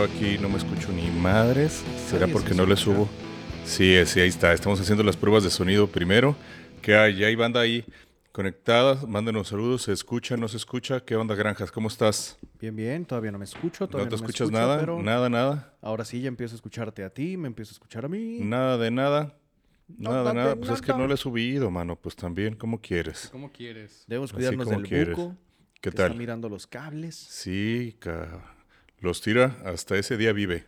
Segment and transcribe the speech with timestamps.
[0.00, 1.84] yo aquí no me escucho ni madres.
[2.08, 3.06] ¿Será porque no le subo?
[3.66, 4.52] Sí, sí, ahí está.
[4.54, 6.34] Estamos haciendo las pruebas de sonido primero.
[6.80, 7.84] Que hay, ya hay banda ahí
[8.32, 9.04] conectada.
[9.06, 9.82] Mándenos saludos.
[9.82, 10.38] ¿Se escucha?
[10.38, 11.00] ¿No se escucha?
[11.00, 11.70] ¿Qué onda, Granjas?
[11.70, 12.38] ¿Cómo estás?
[12.58, 13.04] Bien, bien.
[13.04, 13.84] Todavía no me escucho.
[13.84, 14.78] ¿No Todavía te me escuchas escucho, nada?
[14.80, 15.74] pero Nada, nada.
[15.82, 18.38] Ahora sí ya empiezo a escucharte a ti, me empiezo a escuchar a mí.
[18.40, 19.36] Nada de nada.
[19.98, 21.96] Nada de Nada de Pues es que no le he subido, mano.
[21.96, 23.28] Pues también, ¿cómo quieres?
[23.30, 24.04] ¿Cómo quieres?
[24.06, 25.16] Debemos cuidarnos como del quieres.
[25.16, 25.36] buco.
[25.74, 26.06] ¿Qué que tal?
[26.06, 27.16] Está mirando los cables.
[27.16, 28.56] Sí, ca-
[29.00, 30.64] los tira, hasta ese día vive.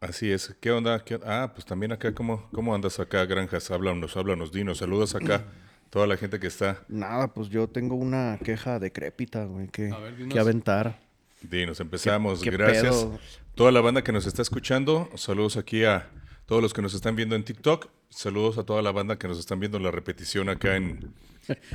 [0.00, 0.56] Así es.
[0.60, 1.04] ¿Qué onda?
[1.04, 3.70] ¿Qué- Ah, pues también acá, ¿cómo, ¿cómo andas acá, Granjas?
[3.70, 4.78] Háblanos, háblanos, dinos.
[4.78, 5.44] Saludos acá.
[5.90, 6.84] Toda la gente que está.
[6.88, 10.32] Nada, pues yo tengo una queja decrépita, güey, que, A ver, dinos.
[10.32, 11.00] que aventar.
[11.42, 12.40] Dinos, empezamos.
[12.40, 12.82] qué Gracias.
[12.96, 13.18] pedo?
[13.54, 15.08] Toda la banda que nos está escuchando.
[15.16, 16.08] Saludos aquí a
[16.46, 17.88] todos los que nos están viendo en TikTok.
[18.08, 21.12] Saludos a toda la banda que nos están viendo en la repetición acá en,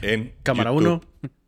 [0.02, 0.72] en Cámara.
[0.72, 1.02] 1,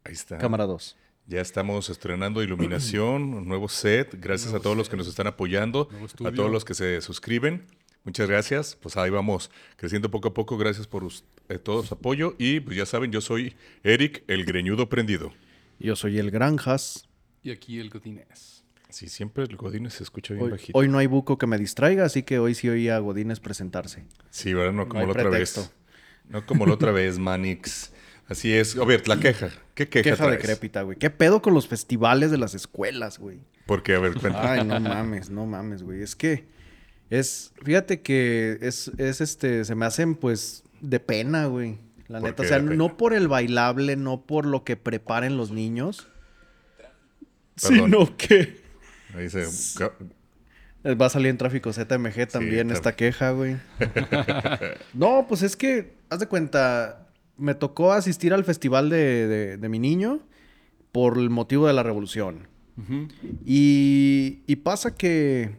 [0.03, 0.37] Ahí está.
[0.37, 0.95] cámara 2.
[1.29, 4.15] Ya estamos estrenando iluminación, un nuevo set.
[4.17, 5.89] Gracias a todos los que nos están apoyando,
[6.23, 7.65] a todos los que se suscriben.
[8.05, 8.77] Muchas gracias.
[8.81, 10.57] Pues ahí vamos creciendo poco a poco.
[10.57, 11.05] Gracias por
[11.49, 12.33] eh, todo su apoyo.
[12.37, 15.33] Y pues ya saben, yo soy Eric, el greñudo prendido.
[15.79, 17.09] Yo soy el Granjas.
[17.43, 18.63] Y aquí el Godínez.
[18.87, 20.79] Sí, siempre el Godínez se escucha bien Hoy, bajito.
[20.79, 24.05] hoy no hay buco que me distraiga, así que hoy sí oí a Godínez presentarse.
[24.29, 24.71] Sí, ¿verdad?
[24.71, 25.69] No como la otra vez.
[26.29, 27.91] No como la otra vez, Manix.
[28.29, 28.77] Así es.
[28.77, 29.49] A ver, la queja.
[29.73, 30.39] ¿Qué queja, Queja traes?
[30.41, 30.97] decrépita, güey.
[30.97, 33.39] ¿Qué pedo con los festivales de las escuelas, güey?
[33.65, 34.51] Porque, a ver, cuenta.
[34.53, 36.01] Ay, no mames, no mames, güey.
[36.01, 36.45] Es que
[37.09, 41.77] es, fíjate que es, es este, se me hacen pues de pena, güey.
[42.07, 45.51] La ¿Por neta, o sea, no por el bailable, no por lo que preparen los
[45.51, 46.07] niños,
[47.61, 47.85] Perdón.
[47.91, 48.61] sino que
[49.13, 49.27] Ahí
[49.77, 49.93] ca-
[50.95, 53.57] va a salir en tráfico ZMG también tam- esta queja, güey.
[54.93, 57.06] no, pues es que, haz de cuenta,
[57.37, 60.19] me tocó asistir al festival de, de- de mi niño
[60.91, 62.47] por el motivo de la revolución.
[63.45, 65.55] Y, y pasa que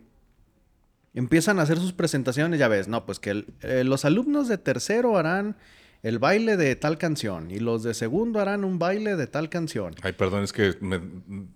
[1.14, 4.58] empiezan a hacer sus presentaciones, ya ves, no, pues que el- eh, los alumnos de
[4.58, 5.56] tercero harán
[6.02, 9.94] el baile de tal canción y los de segundo harán un baile de tal canción.
[10.02, 11.00] Ay, perdón, es que me-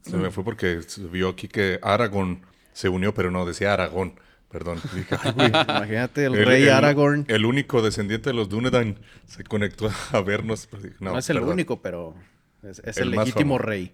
[0.02, 0.80] se me fue porque
[1.12, 2.40] vio aquí que Aragón
[2.72, 4.14] se unió, pero no, decía Aragón.
[4.52, 4.78] Perdón.
[4.94, 5.48] Dije, ay, güey.
[5.48, 7.24] Imagínate el, rey Aragorn.
[7.28, 10.68] El único descendiente de los Dunedain se conectó a vernos.
[10.70, 11.54] pero dije, No, es el perdón.
[11.54, 12.14] único, pero
[12.62, 13.92] es, es El legítimo rey.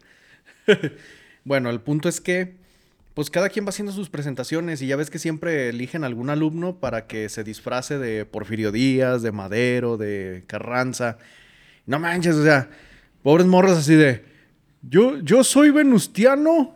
[1.44, 2.56] bueno, el punto es que,
[3.14, 6.76] pues cada quien va haciendo sus presentaciones y ya ves que siempre eligen algún alumno
[6.76, 11.18] para que se disfrace de Porfirio Díaz, de Madero, de Carranza.
[11.86, 12.68] No manches, o sea,
[13.22, 14.24] pobres morros así de,
[14.82, 16.74] yo, yo soy venustiano.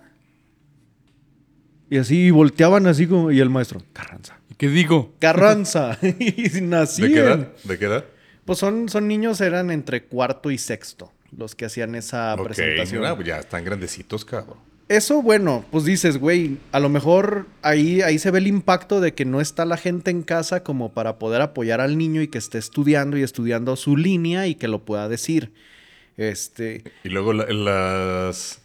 [1.93, 4.39] Y así volteaban así como, y el maestro, Carranza.
[4.51, 5.13] ¿Y qué digo?
[5.19, 5.99] Carranza.
[6.19, 7.49] y nací ¿De qué edad?
[7.65, 8.05] ¿De qué edad?
[8.47, 13.03] pues son, son niños, eran entre cuarto y sexto los que hacían esa Ok, presentación.
[13.03, 14.57] no, pues ya están grandecitos, cabrón.
[14.89, 19.13] Eso, bueno, pues dices, güey, a lo mejor ahí, ahí se ve el impacto de
[19.13, 22.39] que no está la gente en casa como para poder apoyar al niño y que
[22.39, 25.53] esté estudiando y estudiando su línea y que lo pueda decir.
[26.17, 28.62] Este, Y luego la- las,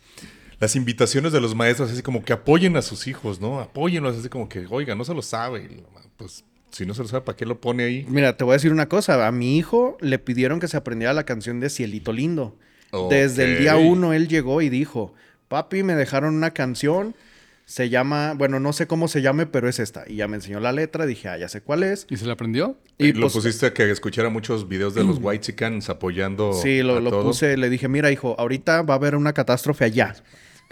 [0.60, 3.60] las invitaciones de los maestros, así como que apoyen a sus hijos, ¿no?
[3.60, 5.64] Apóyenlos, así como que, oiga, no se lo sabe.
[5.64, 5.84] Y,
[6.18, 8.06] Pues si no se lo sabe, ¿para qué lo pone ahí?
[8.10, 11.14] mira, te voy a decir una cosa, a mi hijo le pidieron que se aprendiera
[11.14, 12.56] la canción de Cielito Lindo.
[13.10, 15.14] Desde el día uno él llegó y dijo,
[15.48, 17.16] papi, me dejaron una canción,
[17.66, 20.06] se llama, bueno, no sé cómo se llame, pero es esta.
[20.08, 22.08] Y ya me enseñó la letra, dije, ah, ya sé cuál es.
[22.10, 22.78] ¿Y se la aprendió?
[22.98, 26.54] Y lo pues, pusiste a que escuchara muchos videos de los White Chickens apoyando.
[26.54, 27.24] Sí, lo, a lo todo.
[27.24, 30.16] puse, le dije, mira, hijo, ahorita va a haber una catástrofe allá.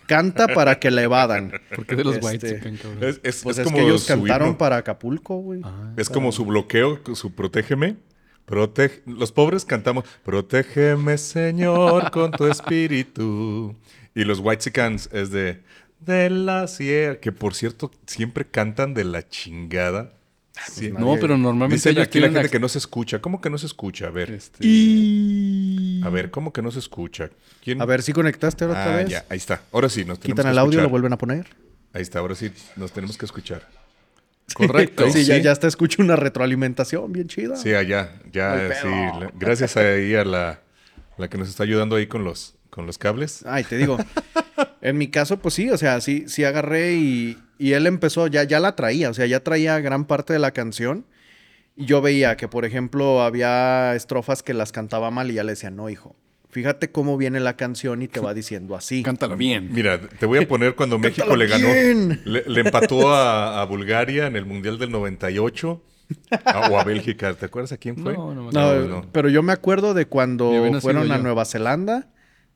[0.08, 1.52] Canta para que la evadan.
[1.76, 3.04] ¿Por qué de los Este, White Chicken, cabrón?
[3.04, 4.58] Es, es- Pues es es, como que ellos su cantaron himno.
[4.58, 5.62] para Acapulco, güey.
[5.64, 7.98] Ah, Es como su bloqueo, su protégeme.
[8.46, 13.76] Protege, los pobres cantamos, protégeme Señor con tu espíritu.
[14.14, 15.62] Y los White Chickens es de,
[16.00, 20.14] de la sierra, que por cierto siempre cantan de la chingada.
[20.72, 20.90] Sí.
[20.92, 23.20] nadie- no, pero normalmente Dice aquí la gente que no se escucha.
[23.20, 24.08] ¿Cómo que no se escucha?
[24.08, 24.60] A ver, este,
[26.04, 27.30] a ver, ¿cómo que no se escucha?
[27.64, 27.82] ¿Quién?
[27.82, 29.10] A ver si conectaste ahora otra Ah, vez.
[29.10, 29.62] ya, ahí está.
[29.72, 30.84] Ahora sí, nos tenemos Quitan que el audio, escuchar.
[30.84, 31.48] lo vuelven a poner.
[31.94, 33.68] Ahí está, ahora sí, nos tenemos que escuchar.
[34.54, 35.10] Correcto.
[35.12, 35.42] Sí, Ya, Sí.
[35.44, 37.56] ya hasta escucho una retroalimentación bien chida.
[37.58, 38.88] Sí, allá, ya, sí.
[38.88, 40.62] la- Gracias ahí a la,
[41.18, 43.44] la que nos está ayudando ahí con los, con los cables.
[43.48, 43.98] Ay, te digo.
[44.82, 48.44] en mi caso, pues sí, o sea, sí, sí agarré y, y él empezó, ya,
[48.44, 51.06] ya la traía, o sea, ya traía gran parte de la canción.
[51.78, 55.54] Y yo veía que, por ejemplo, había estrofas que las cantaba mal y ya le
[55.54, 56.16] decía, no, hijo,
[56.50, 59.04] fíjate cómo viene la canción y te va diciendo así.
[59.04, 59.70] Cántalo bien.
[59.74, 62.22] Mira, te voy a poner cuando México le ganó, bien.
[62.24, 65.82] le, le empató a, a Bulgaria en el Mundial del 98
[66.46, 67.34] a- o a Bélgica.
[67.34, 68.14] ¿Te acuerdas a quién fue?
[68.14, 68.88] No, no me No, acuerdo.
[68.88, 69.06] No, no.
[69.12, 71.24] pero yo me acuerdo de cuando fueron a yo.
[71.24, 72.08] Nueva Zelanda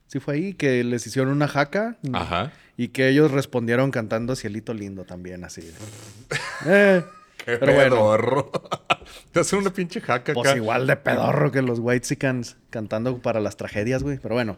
[0.09, 1.97] Sí fue ahí que les hicieron una jaca.
[2.13, 2.51] Ajá.
[2.75, 5.61] Y que ellos respondieron cantando Cielito Lindo también, así.
[6.65, 7.03] Eh,
[7.45, 7.95] Qué Pero bueno.
[7.95, 8.51] pedorro.
[9.31, 10.57] Te hacen una pinche jaca pues acá.
[10.57, 14.17] igual de pedorro que los Whitesicans cantando para las tragedias, güey.
[14.17, 14.57] Pero bueno.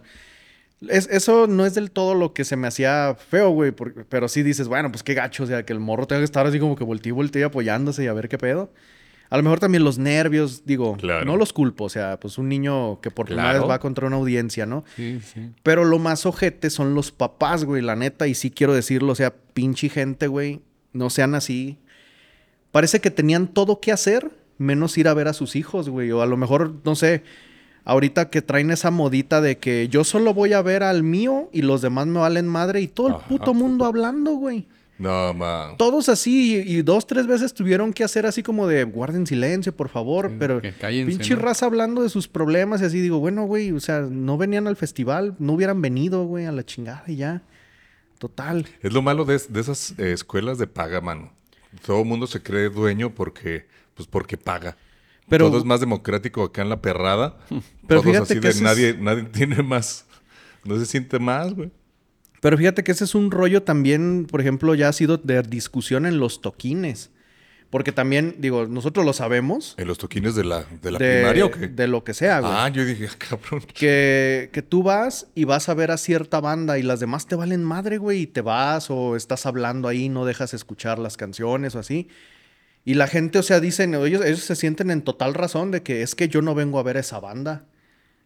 [0.89, 3.71] Es, eso no es del todo lo que se me hacía feo, güey.
[3.71, 5.43] Pero sí dices, bueno, pues qué gacho.
[5.43, 8.03] O sea, que el morro tenga que estar así como que volteé y volteé apoyándose
[8.03, 8.71] y a ver qué pedo.
[9.31, 11.25] A lo mejor también los nervios, digo, Claro.
[11.25, 11.85] no los culpo.
[11.85, 13.61] O sea, pues un niño que por primera Claro.
[13.63, 14.83] vez va contra una audiencia, ¿no?
[14.95, 15.49] Sí, sí.
[15.63, 18.27] Pero lo más ojete son los papás, güey, la neta.
[18.27, 20.59] Y sí quiero decirlo, o sea, pinche gente, güey.
[20.93, 21.77] No sean así.
[22.71, 26.11] Parece que tenían todo que hacer, menos ir a ver a sus hijos, güey.
[26.11, 27.23] O a lo mejor, no sé,
[27.85, 31.61] ahorita que traen esa modita de que yo solo voy a ver al mío y
[31.61, 32.81] los demás me valen madre.
[32.81, 33.27] Y todo el Ajá.
[33.27, 34.67] puto mundo hablando, güey.
[35.01, 35.77] No, man.
[35.77, 39.75] Todos así, y, y dos, tres veces tuvieron que hacer así como de guarden silencio,
[39.75, 40.29] por favor.
[40.29, 41.41] Sí, pero cállense, pinche ¿no?
[41.41, 44.75] raza hablando de sus problemas y así digo, bueno, güey, o sea, no venían al
[44.75, 47.41] festival, no hubieran venido, güey, a la chingada y ya.
[48.19, 48.67] Total.
[48.81, 51.31] Es lo malo de, de esas eh, escuelas de paga, mano.
[51.85, 53.65] Todo el mundo se cree dueño porque,
[53.95, 54.77] pues porque paga.
[55.27, 57.37] Pero- Todo es más democrático acá en la perrada.
[57.87, 60.05] Pero Todos fíjate así que de es- nadie, nadie tiene más.
[60.63, 61.71] No se siente más, güey.
[62.41, 66.05] Pero fíjate que ese es un rollo también, por ejemplo, ya ha sido de discusión
[66.05, 67.11] en los toquines.
[67.69, 69.75] Porque también, digo, nosotros lo sabemos.
[69.77, 71.69] ¿En los toquines de la, de la de, primaria o qué?
[71.69, 72.51] de lo que sea, güey.
[72.53, 73.61] ah, yo dije, cabrón.
[73.73, 77.35] Que, que tú vas y vas a ver a cierta banda y las demás te
[77.35, 81.75] valen madre, güey, y te vas o estás hablando ahí, no dejas escuchar las canciones
[81.75, 82.09] o así.
[82.83, 86.01] Y la gente, o sea, dicen, ellos, ellos se sienten en total razón de que
[86.01, 87.67] es que yo no vengo a ver a esa banda.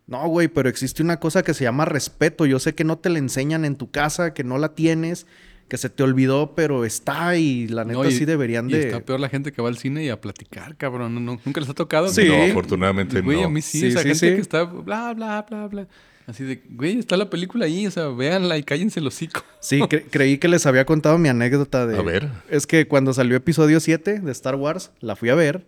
[0.07, 2.46] No, güey, pero existe una cosa que se llama respeto.
[2.46, 5.25] Yo sé que no te la enseñan en tu casa, que no la tienes,
[5.68, 8.81] que se te olvidó, pero está y la neta No, y- sí deberían y de...
[8.86, 11.16] está peor la gente que va al cine y a platicar, cabrón.
[11.16, 12.07] No, no, nunca les ha tocado.
[12.10, 12.28] Sí.
[12.28, 13.48] No, afortunadamente Güey, no.
[13.48, 14.36] a mí sí, Sí, esa sí, gente sí.
[14.36, 15.88] que está bla, bla, bla, bla.
[16.28, 19.44] Así de, güey, está la película ahí, o sea, véanla y cállense el hocico.
[19.60, 21.98] Sí, cre- creí que les había contado mi anécdota de...
[21.98, 22.30] A ver.
[22.50, 25.66] Es que cuando salió episodio 7 de Star Wars, la fui a ver.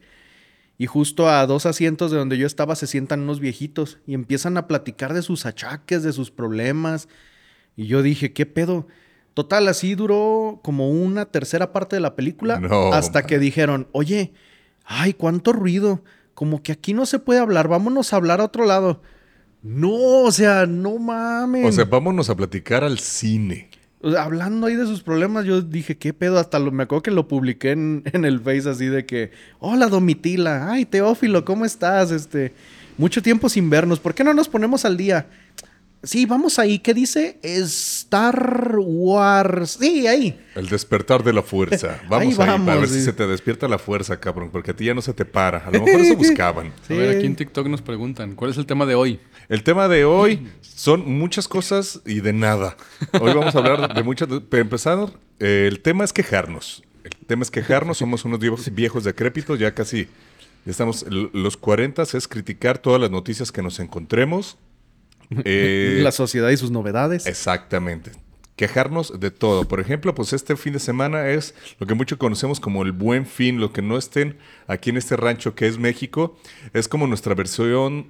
[0.78, 4.58] Y justo a dos asientos de donde yo estaba se sientan unos viejitos y empiezan
[4.58, 7.08] a platicar de sus achaques, de sus problemas.
[7.76, 8.88] Y yo dije, ¿qué pedo?
[9.34, 13.28] Total, así duró como una tercera parte de la película No, hasta man.
[13.28, 14.34] que dijeron, oye,
[14.86, 16.04] ay, cuánto ruido.
[16.34, 19.02] Como que aquí no se puede hablar, vámonos a hablar a otro lado.
[19.64, 21.66] No, o sea, no mames.
[21.66, 23.70] O sea, vámonos a platicar al cine.
[24.18, 26.38] Hablando ahí de sus problemas, yo dije, ¿qué pedo?
[26.38, 29.88] Hasta lo, me acuerdo que lo publiqué en, en el Face así de que, hola
[29.88, 32.12] Domitila, ay Teófilo, ¿cómo estás?
[32.12, 32.54] Este,
[32.98, 35.28] mucho tiempo sin vernos, ¿por qué no nos ponemos al día?
[36.04, 37.40] Sí, vamos ahí, ¿qué dice?
[37.42, 39.78] Star Wars.
[39.80, 40.40] Sí, ahí.
[40.56, 42.00] El despertar de la fuerza.
[42.10, 42.96] Vamos ahí, vamos, para ver sí.
[42.96, 45.60] si se te despierta la fuerza, cabrón, porque a ti ya no se te para.
[45.60, 46.68] A lo mejor eso buscaban.
[46.90, 49.20] A ver, aquí en TikTok nos preguntan, ¿cuál es el tema de hoy?
[49.50, 52.78] El tema de hoy son muchas cosas y de nada.
[53.20, 54.28] Hoy vamos a hablar de muchas.
[54.28, 56.84] Para empezar, eh, el tema es quejarnos.
[57.04, 57.98] El tema es quejarnos.
[57.98, 60.08] Somos unos viejos, viejos decrépitos, ya casi
[60.66, 61.06] ya estamos.
[61.10, 64.58] Los 40 es criticar todas las noticias que nos encontremos.
[65.30, 67.26] Eh, La sociedad y sus novedades.
[67.26, 68.12] Exactamente.
[68.56, 69.68] Quejarnos de todo.
[69.68, 73.28] Por ejemplo, pues este fin de semana es lo que muchos conocemos como el buen
[73.28, 73.60] fin.
[73.60, 76.36] Lo que no estén aquí en este rancho que es México
[76.74, 78.08] es como nuestra versión,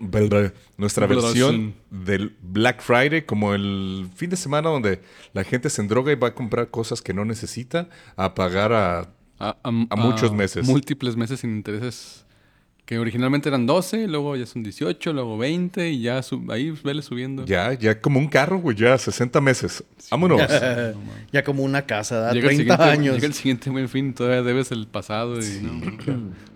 [0.78, 5.02] nuestra versión del Black Friday, como el fin de semana donde
[5.34, 9.10] la gente se endroga y va a comprar cosas que no necesita a pagar a
[9.40, 10.66] A, A muchos meses.
[10.66, 12.26] Múltiples meses sin intereses.
[12.88, 17.02] Que originalmente eran 12, luego ya son 18, luego 20 y ya sub- ahí vele
[17.02, 17.46] subiendo.
[17.46, 19.84] ya, ya como un carro, güey, ya 60 meses.
[20.10, 20.42] Vámonos.
[21.34, 22.32] ya como una casa, ¿da?
[22.32, 23.16] Llega el, 30 siguiente, años.
[23.16, 25.82] llega el siguiente buen fin, todavía debes el pasado y no.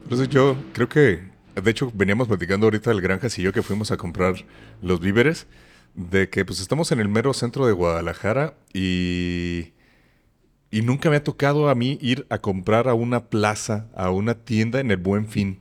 [0.04, 1.20] Entonces yo creo que,
[1.62, 4.36] de hecho, veníamos platicando ahorita el Granjas y yo que fuimos a comprar
[4.82, 5.48] los víveres,
[5.96, 9.74] de que pues estamos en el mero centro de Guadalajara y,
[10.72, 14.36] y nunca me ha tocado a mí ir a comprar a una plaza, a una
[14.36, 15.60] tienda en el Buen Fin.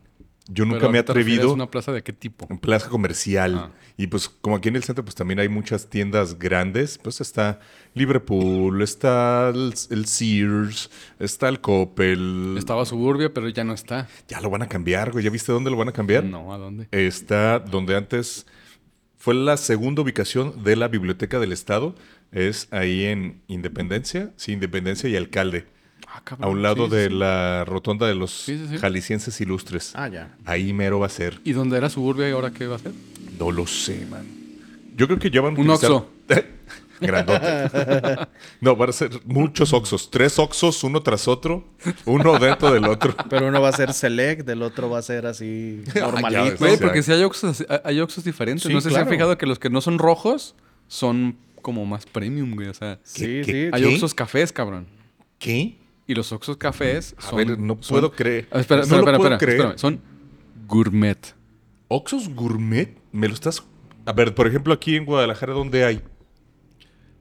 [0.53, 2.47] Yo nunca Pero me he atrevido ¿Una plaza de qué tipo?
[2.51, 3.55] en plaza comercial.
[3.57, 3.71] Ah.
[3.97, 7.61] Y pues como aquí en el centro pues también hay muchas tiendas grandes, pues está
[7.95, 12.57] Liverpool, está el, el Sears, está el Coppel.
[12.59, 14.09] Estaba Suburbia, pero ya no está.
[14.29, 15.25] Ya lo van a cambiar, güey.
[15.25, 16.25] ¿Ya viste dónde lo van a cambiar?
[16.25, 16.89] No, ¿a dónde?
[16.91, 18.47] Está donde antes
[19.17, 21.95] fue la segunda ubicación de la Biblioteca del Estado.
[22.33, 25.67] Es ahí en Independencia, sí, Independencia y Alcalde.
[26.13, 27.15] Ah, A un lado sí, de sí.
[27.15, 28.79] la rotonda de los Sí, sí, sí.
[28.79, 29.93] jaliscienses ilustres.
[29.95, 30.35] Ah, ya.
[30.45, 31.41] Ahí mero va a ser.
[31.45, 32.93] ¿Y dónde era Suburbia y ahora qué va a ser?
[33.39, 34.27] No lo sé, man.
[34.97, 36.11] Yo creo que ya van a Un utilizar- Oxxo.
[37.01, 38.27] Grandote.
[38.61, 40.11] no, van a ser muchos Oxos.
[40.11, 41.65] Tres Oxos, uno tras otro.
[42.05, 43.15] Uno dentro del otro.
[43.31, 46.57] Pero uno va a ser select, el otro va a ser así ya normalito.
[46.59, 48.65] sea- porque si hay Oxxos, hay Oxxos diferentes.
[48.67, 49.07] Sí, no sé si claro.
[49.07, 50.55] han fijado que los que no son rojos
[50.89, 52.69] son como más premium, güey.
[52.69, 53.71] O sea, Sí, ¿Qué- sí.
[53.73, 53.89] hay ¿Qué?
[53.95, 54.87] Oxxos cafés, cabrón.
[55.39, 55.79] ¿Qué?
[56.11, 57.37] Y los Oxxos cafés A son...
[57.37, 58.49] ver, no son- puedo creer.
[58.51, 59.61] Ah, espera, No espera, lo espera, puedo espera, creer.
[59.61, 59.79] espérame.
[59.79, 60.01] Son
[60.67, 61.35] gourmet.
[61.87, 63.63] Oxxos Gourmet, me lo estás...
[64.07, 66.03] A ver, por ejemplo, aquí en Guadalajara, ¿dónde hay?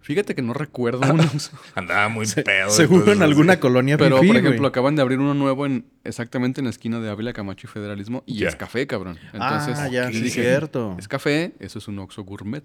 [0.01, 1.24] Fíjate que no recuerdo uno.
[1.75, 2.72] Andaba muy pedo.
[2.72, 3.60] Seguro en alguna sí.
[3.60, 7.00] colonia Pero, fifí, por ejemplo, acaban de abrir uno nuevo en exactamente en la esquina
[7.00, 8.24] de Ávila, Camacho y Federalismo.
[8.25, 9.19] Y es café, cabrón.
[9.34, 10.96] Entonces, ah, ya, sí, dije, cierto.
[10.98, 12.63] Es café, eso es un Oxxo gourmet.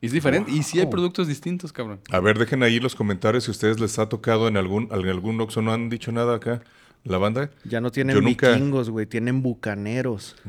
[0.00, 0.50] Y es diferente.
[0.52, 2.00] Y sí hay productos distintos, cabrón.
[2.10, 5.08] A ver, dejen ahí los comentarios si a ustedes les ha tocado en algún, en
[5.08, 5.60] algún Oxxo.
[5.62, 6.62] ¿No han dicho nada acá?
[7.04, 7.50] ¿La banda?
[7.64, 9.06] Ya no tienen Yo nunca- vikingos, güey.
[9.06, 10.36] Tienen bucaneros.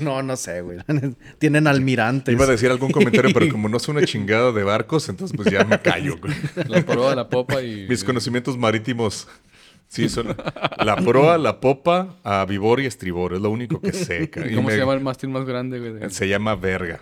[0.00, 0.78] No, no sé, güey.
[1.38, 2.32] tienen almirantes.
[2.32, 5.50] Iba a decir algún comentario, pero como no soy una chingada de barcos, entonces pues
[5.50, 6.16] ya me callo.
[6.18, 6.32] güey.
[6.68, 7.86] La proa, la popa y...
[7.88, 9.28] Mis conocimientos marítimos,
[9.92, 10.34] sí, son
[10.84, 13.34] la proa, la popa, a vivor y estribor.
[13.34, 14.30] Es lo único que sé.
[14.30, 16.10] ca- ¿Y y ¿Cómo me- se llama el mástil más grande, güey?
[16.10, 17.00] Se llama verga.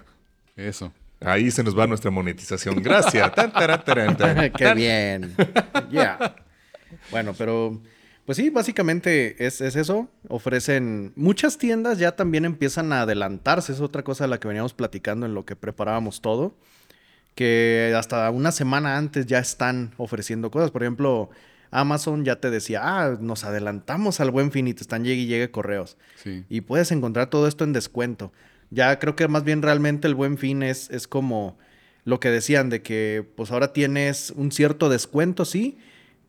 [0.57, 0.93] Eso.
[1.23, 2.83] Ahí se nos va nuestra monetización.
[2.83, 3.33] Gracias.
[3.35, 3.85] Tan, taran,
[4.17, 4.51] taran.
[4.57, 5.35] Qué bien.
[5.91, 6.35] Ya.
[7.11, 7.81] Bueno, pero
[8.27, 10.09] pues sí, básicamente es, es eso.
[10.29, 13.73] Ofrecen muchas tiendas ya también empiezan a adelantarse.
[13.73, 16.55] Es otra cosa de la que veníamos platicando en lo que preparábamos todo.
[17.35, 20.71] Que hasta una semana antes ya están ofreciendo cosas.
[20.71, 21.31] Por ejemplo,
[21.71, 25.27] Amazon ya te decía, ah, nos adelantamos al buen fin y te están llegue y
[25.27, 25.97] llegue correos.
[26.17, 26.45] Sí.
[26.49, 28.33] Y puedes encontrar todo esto en descuento.
[28.71, 31.59] Ya creo que más bien realmente el buen fin es, es como
[32.05, 35.79] lo que decían de que pues ahora tienes un cierto descuento, sí,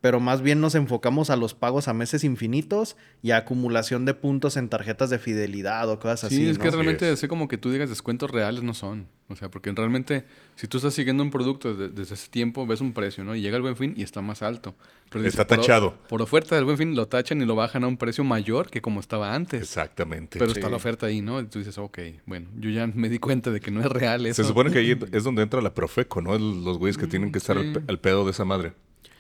[0.02, 4.14] pero más bien nos enfocamos a los pagos a meses infinitos y a acumulación de
[4.16, 6.48] puntos en tarjetas de fidelidad o cosas Sí, así.
[6.50, 6.64] es ¿no?
[6.64, 7.14] que realmente es.
[7.14, 9.08] así como que tú digas descuentos reales no son.
[9.28, 12.82] O sea, porque realmente si tú estás siguiendo un producto desde, desde ese tiempo, ves
[12.82, 13.34] un precio, ¿no?
[13.36, 14.76] Y llega el buen fin y está más alto.
[15.10, 15.94] Pero Está por tachado.
[16.10, 18.82] Por, oferta del buen fin lo tachan y lo bajan a un precio mayor que
[18.82, 19.62] como estaba antes.
[19.62, 20.38] Exactamente.
[20.40, 20.60] Pero Sí.
[20.60, 21.40] está la oferta ahí, ¿no?
[21.40, 24.26] Y tú dices, ok, bueno, yo ya me di cuenta de que no es real
[24.26, 24.42] eso.
[24.42, 26.38] Se supone que ahí es donde entra la Profeco, ¿no?
[26.38, 27.74] Los güeyes que tienen que estar sí.
[27.88, 28.74] al pedo de esa madre.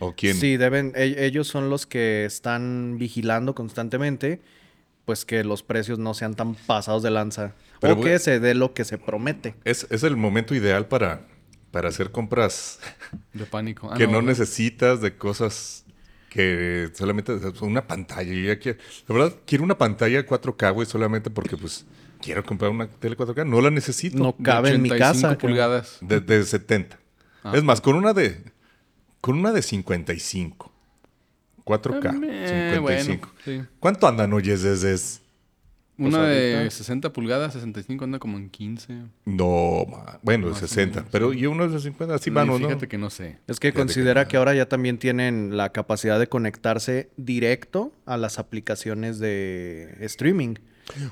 [0.03, 0.35] ¿O quién?
[0.35, 4.41] Sí, deben, e- ellos son los que están vigilando constantemente,
[5.05, 7.53] pues que los precios no sean tan pasados de lanza.
[7.79, 9.55] Pero o voy- que se dé lo que se promete.
[9.63, 11.27] Es, es el momento ideal para,
[11.71, 12.79] para hacer compras
[13.33, 13.89] De pánico.
[13.91, 15.85] Ah, que no, necesitas de cosas
[16.29, 18.31] que solamente una pantalla.
[18.33, 21.85] Yo ya quiero- la verdad, quiero una pantalla 4K, güey, solamente porque pues
[22.21, 23.45] quiero comprar una tele 4K.
[23.47, 24.17] No la necesito.
[24.17, 25.37] No De cabe en mi 85 casa.
[25.37, 25.97] pulgadas.
[26.01, 26.97] De, de 70.
[27.43, 27.53] Ah.
[27.55, 28.41] Es más, con una de
[29.21, 30.71] con una de 55.
[31.63, 32.19] 4K.
[32.27, 32.81] Eh, 55.
[33.45, 33.69] bueno, sí.
[33.79, 35.21] ¿Cuánto andan, oyes, desde es?
[35.97, 39.03] Una Pues de ahorita- 60 pulgadas, 65 anda como en 15.
[39.25, 39.85] No,
[40.23, 40.99] bueno, de Más o 60.
[41.01, 42.67] menos, pero y uno de 50, así Sí, vamos, ¿no?
[42.69, 43.37] Fíjate que no sé.
[43.47, 44.27] Es que Fíjate que considera no.
[44.27, 50.55] que ahora ya también tienen la capacidad de conectarse directo a las aplicaciones de streaming.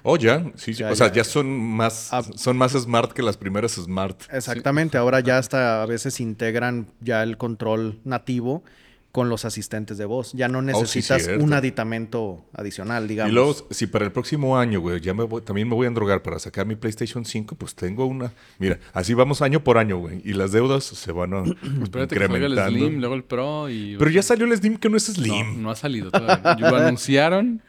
[0.03, 0.79] Oh, ya, sí, sí.
[0.81, 1.15] Ya, o sea, ya.
[1.15, 2.21] ya son más, Ah.
[2.35, 4.21] son más smart que las primeras smart.
[4.31, 8.63] Exactamente, ahora ya hasta a veces integran ya el control nativo
[9.11, 10.33] con los asistentes de voz.
[10.33, 13.31] Ya no Oh, sí, necesitas un aditamento adicional, digamos.
[13.31, 15.87] Y luego, si para el próximo año, güey, ya me voy, también me voy a
[15.87, 18.31] endrogar para sacar mi PlayStation 5, pues tengo una.
[18.59, 20.21] Mira, así vamos año por año, güey.
[20.23, 21.43] Y las deudas se van a
[21.83, 22.73] Espérate que salga el.
[22.75, 23.95] Slim, luego el Pro y...
[23.97, 25.63] Pero ya salió el Slim que no es no, Slim.
[25.63, 26.69] no ha salido todavía.
[26.69, 27.63] Lo anunciaron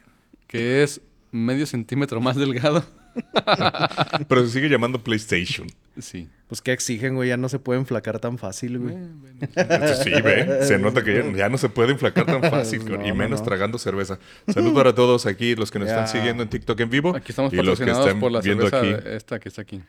[0.47, 1.01] que es
[1.31, 2.85] medio centímetro más delgado.
[4.29, 5.67] Pero se sigue llamando PlayStation.
[5.99, 6.29] Sí.
[6.49, 8.97] Pues que exigen, güey, ya no se pueden flacar tan fácil, güey.
[9.41, 10.65] Entonces, sí, ve.
[10.65, 12.83] Se nota que ya, ya no se puede inflacar tan fácil.
[12.91, 13.47] No, y no, menos no.
[13.47, 14.19] tragando cerveza.
[14.49, 17.15] Saludos para todos aquí, los que nos están siguiendo en TikTok en vivo.
[17.15, 19.83] Aquí estamos y los que están por la viendo cerveza aquí esta que está aquí.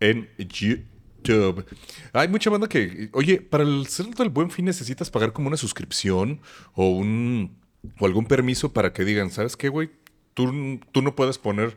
[0.00, 1.64] en YouTube.
[2.12, 5.56] Hay mucha banda que, oye, para el centro del buen fin necesitas pagar como una
[5.56, 6.40] suscripción
[6.74, 7.56] o un
[7.98, 9.90] o algún permiso para que digan, ¿sabes qué, güey?
[10.44, 11.76] Tú, tú no puedes poner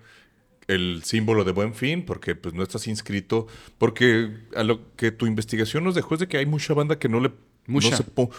[0.67, 5.25] el símbolo de buen fin porque pues no estás inscrito, porque a lo que tu
[5.25, 7.31] investigación nos dejó es de que hay mucha banda que no le...
[7.67, 7.97] Mucha.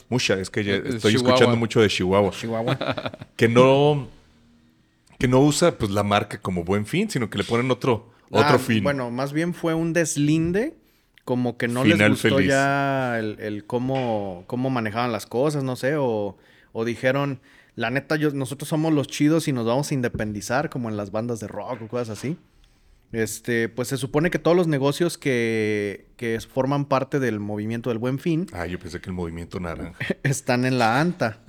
[0.08, 1.34] mucha, es que ya Es- es estoy Chihuahua.
[1.34, 2.78] escuchando mucho de Chihuahua Chihuahua.
[3.36, 4.08] que no
[5.18, 8.54] que no usa pues la marca como buen fin, sino que le ponen otro otro
[8.56, 8.82] Ah, fin.
[8.82, 10.74] Bueno, más bien fue un deslinde,
[11.24, 12.48] como que no les Final gustó feliz.
[12.48, 16.36] ya el, el cómo, cómo manejaban las cosas, no sé, o,
[16.72, 17.40] o dijeron,
[17.74, 21.10] la neta, yo, nosotros somos los chidos y nos vamos a independizar, como en las
[21.10, 22.36] bandas de rock o cosas así.
[23.12, 27.98] Este, pues se supone que todos los negocios que, que forman parte del movimiento del
[27.98, 29.94] buen fin Ah, yo pensé que el movimiento naranja.
[30.22, 31.40] están en la ANTA.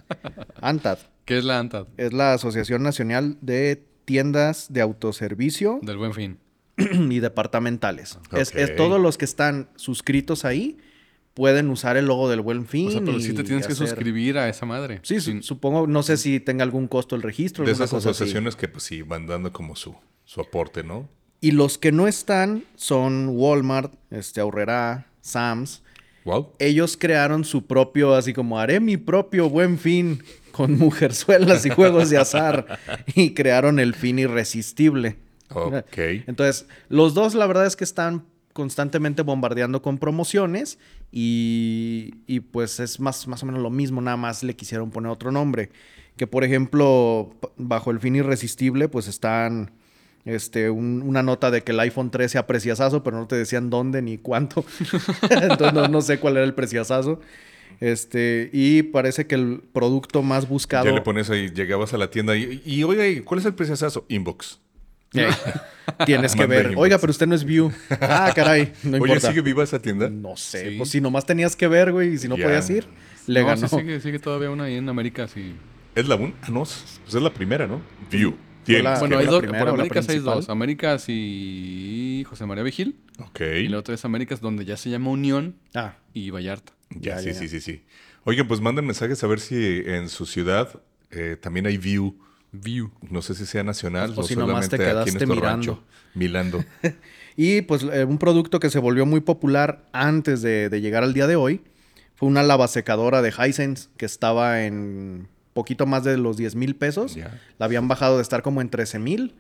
[0.62, 1.88] ANTAD ¿Qué es la ANTAD?
[1.96, 6.38] es la Asociación Nacional de Tiendas de Autoservicio Del buen fin.
[6.78, 8.20] y departamentales.
[8.34, 10.78] Es, es todos los que están suscritos ahí
[11.34, 12.88] pueden usar el logo del Buen Fin.
[12.88, 15.00] O sea, pero y sí te tienes que hacer- suscribir a esa madre.
[15.04, 17.66] Sí, Sin- supongo, no sé si tenga algún costo el registro.
[17.66, 18.24] De esas cosa así.
[18.24, 21.10] asociaciones que pues sí van dando como su, su aporte, ¿no?
[21.42, 25.82] Y los que no están son Walmart, este, Aurrera, Sam's.
[26.24, 26.54] Wow.
[26.60, 32.10] Ellos crearon su propio, así como haré mi propio buen fin con mujerzuelas y juegos
[32.10, 32.80] de azar.
[33.14, 35.18] y crearon el fin irresistible.
[35.50, 35.98] Ok.
[36.28, 40.78] Entonces, los dos la verdad es que están constantemente bombardeando con promociones
[41.12, 45.12] y, y, pues es más, más o menos lo mismo, nada más le quisieron poner
[45.12, 45.70] otro nombre.
[46.18, 49.72] Que por ejemplo, bajo el fin irresistible, pues están
[50.26, 53.70] este, un- una nota de que el iPhone 13 a preciazazo, pero no te decían
[53.70, 54.64] dónde ni cuánto.
[55.30, 57.20] Entonces no, sé cuál era el preciazazo.
[57.80, 60.86] Este, y parece que el producto más buscado.
[60.86, 63.56] Ya le pones ahí, llegabas a la tienda y, y oiga, ¿y ¿cuál es el
[63.56, 64.06] preciazazo?
[64.10, 64.60] Inbox.
[65.14, 65.30] Eh,
[66.06, 66.74] Tienes que Manda ver.
[66.78, 67.72] Oiga, pero usted no es View.
[68.02, 68.74] Ah, caray.
[68.84, 69.30] No Oye, importa.
[69.30, 70.10] ¿sigue viva esa tienda?
[70.10, 70.78] No sé, Sí.
[70.78, 72.86] pues si nomás tenías que ver, güey, y si no podías ir,
[73.28, 73.68] le No, ganó.
[73.68, 75.56] sí, sigue, sigue todavía una ahí en América, sí.
[75.96, 76.34] Es la un...
[76.42, 77.82] Ah, no, pues es la primera, ¿no?
[78.10, 78.36] View.
[78.64, 80.50] Tienes la- que Bueno, ¿Fue hay dos, primera por Américas hay dos.
[80.50, 82.96] Américas y José María Vigil.
[83.20, 83.42] Ok.
[83.42, 86.72] Y la otra es Américas, donde ya se llama Unión Ah, y Vallarta.
[86.92, 87.84] Ya, Ya, sí, ya, sí, sí, sí.
[88.24, 90.80] Oigan, pues manden mensajes a ver si en su ciudad
[91.12, 92.16] eh, también hay View.
[92.54, 92.92] View.
[93.10, 95.42] No sé si sea nacional O o, si nomás te quedaste mirando.
[95.42, 95.84] rancho.
[96.14, 96.64] Milando.
[97.36, 101.16] Y pues eh, un producto que se volvió muy popular antes de, de llegar al
[101.16, 101.62] día de hoy
[102.14, 107.16] fue una lavasecadora de Hisense que estaba en poquito más de los 10 mil pesos.
[107.16, 107.42] Ya.
[107.58, 109.34] La habían bajado de estar como en 13 mil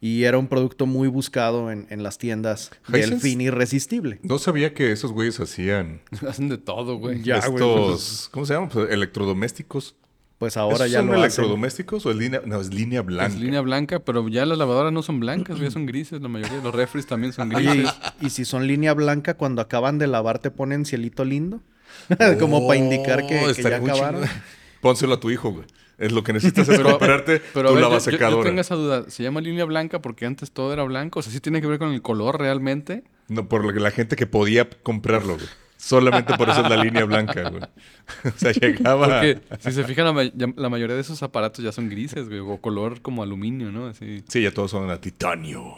[0.00, 4.20] y era un producto muy buscado en, en las tiendas del fin irresistible.
[4.22, 7.22] No sabía que esos güeyes hacían Hacen de todo, güey.
[7.22, 8.70] Ya, güey, estos, ¿cómo se llaman?
[8.70, 9.96] Pues, electrodomésticos.
[10.38, 11.24] Pues ahora ¿Esos ya son lo hacen.
[11.24, 12.42] electrodomésticos o es línea?
[12.44, 13.26] No, es línea blanca.
[13.32, 16.20] Es línea blanca, pero ya las lavadoras no son blancas, güey, son grises.
[16.20, 17.94] La mayoría de los refres también son grises.
[18.20, 21.60] y, y si son línea blanca, cuando acaban de lavar te ponen cielito lindo.
[22.40, 24.22] Como para indicar que, que Oh, está ya acabaron.
[24.22, 24.42] chingón.
[24.80, 25.64] Pónselo a tu hijo, güey.
[25.96, 28.42] Es lo que necesitas es comprarte Pero tu ver, yo- yo, yo lavasecadora.
[28.44, 29.04] tengo esa duda.
[29.08, 31.20] ¿Se llama línea blanca porque antes todo era blanco?
[31.20, 33.04] O sea, ¿sí tiene que ver con el color realmente?
[33.28, 35.46] No, por lo que la gente que podía comprarlo, güey.
[35.84, 37.62] Solamente por eso es la línea blanca, güey.
[38.24, 39.06] O sea, llegaba...
[39.20, 42.28] Porque si se fijan, la, ma- ya- la mayoría de esos aparatos ya son grises,
[42.28, 43.86] güey, o color como aluminio, ¿no?
[43.88, 44.24] Así.
[44.28, 45.74] Sí, ya todos son a titanio.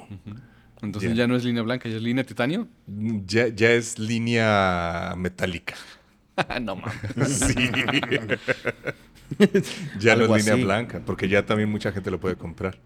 [0.82, 1.16] Entonces Ya.
[1.16, 2.68] ya no es línea blanca, ya es línea titanio.
[2.86, 5.74] Ya, ya es línea metálica.
[6.60, 7.28] no mames.
[7.28, 7.54] Sí.
[9.98, 10.62] ya no es línea así.
[10.64, 12.78] blanca, porque ya también mucha gente lo puede comprar.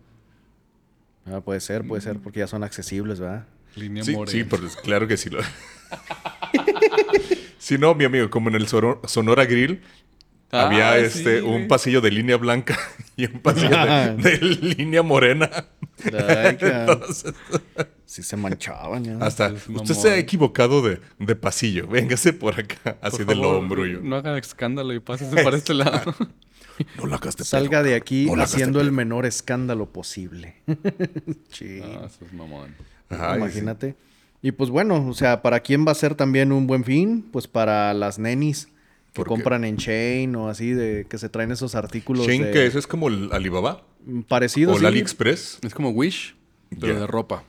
[1.27, 3.47] Ah, puede ser, puede ser, porque ya son accesibles, ¿verdad?
[3.77, 4.33] Línea Sí, morena.
[4.33, 5.41] sí, pues claro que sí lo.
[7.59, 9.83] Si no, mi amigo, como en el Sonora Grill,
[10.53, 12.77] Ah, había sí, este un pasillo de línea blanca
[13.17, 13.69] y un pasillo
[14.17, 15.49] de, de línea morena.
[16.05, 17.35] Ay, ca- Entonces,
[18.05, 19.17] sí se manchaban ya.
[19.19, 19.87] hasta Es usted mamón.
[19.95, 21.87] se ha equivocado de, de pasillo.
[21.87, 23.87] Véngase por acá, Por así del favor, hombro.
[24.03, 26.17] No haga escándalo y pásese para este lado.
[26.99, 30.57] No la hagas de Salga de aquí No haciendo el menor escándalo posible.
[31.53, 31.81] sí.
[31.85, 32.75] ah, eso es mamón.
[33.11, 33.95] Ajá, y Imagínate.
[34.43, 37.29] Y pues bueno, o sea, ¿para quién va a ser también un buen fin?
[37.31, 38.69] Pues para las nenis
[39.13, 42.67] que compran en Chain o así, de que se traen esos artículos Shane, de- que
[42.67, 43.83] ese es como el Alibaba
[44.29, 44.73] parecidos.
[44.73, 44.87] o el sí.
[44.87, 45.59] AliExpress.
[45.63, 46.35] Es como Wish,
[46.81, 47.45] pero de ropa.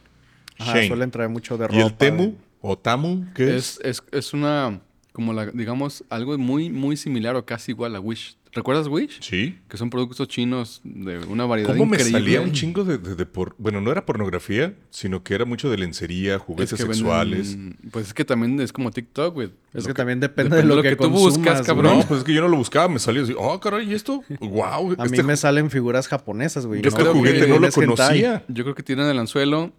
[0.57, 0.87] Ajá, Shane.
[0.87, 1.79] suelen traer mucho de ropa.
[1.79, 3.25] ¿Y el Temu o Tamu?
[3.35, 3.79] ¿Qué es?
[3.83, 4.81] Es, es, es una,
[5.13, 8.35] como la, digamos, algo muy, muy similar o casi igual a Wish.
[8.53, 9.19] ¿Recuerdas Wish?
[9.21, 9.57] Sí.
[9.69, 12.19] Que son productos chinos de una variedad ¿Cómo me increíble.
[12.19, 13.55] salía un chingo de, de- de por...
[13.57, 17.57] Bueno, no era pornografía, sino que era mucho de lencería, Es juguetes que venden- sexuales.
[17.91, 19.51] pues es que también es como TikTok, güey.
[19.73, 21.99] Es Lo que también depende de lo, que, tú consumas, buscas, cabrón.
[21.99, 24.21] No, pues es que yo no lo buscaba, me salía así, oh, caray, ¿y esto?
[24.41, 24.95] ¡Wow!
[24.97, 26.81] A este mí me salen figuras japonesas, güey.
[26.81, 27.95] Yo este creo juguete que no lo es hentai.
[27.95, 28.43] conocía.
[28.49, 29.71] Yo creo que tiran el anzuelo,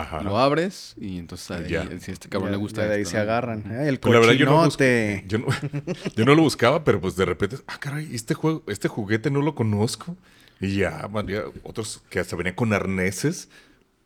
[0.00, 0.22] Ajá.
[0.22, 1.86] lo abres y entonces ahí, Ya.
[2.00, 3.22] si a este cabrón Ya- le gusta ya de ahí esto, se ¿no?
[3.22, 3.64] agarran.
[3.66, 5.24] Ay, el Pues la verdad yo no, cochinote.
[5.24, 5.46] busc- yo, no,
[6.16, 9.42] yo no lo buscaba, pero pues de repente, ah, caray, este juego, este juguete no
[9.42, 10.16] lo conozco.
[10.60, 13.48] Y ya, man, ya otros que hasta venían con arneses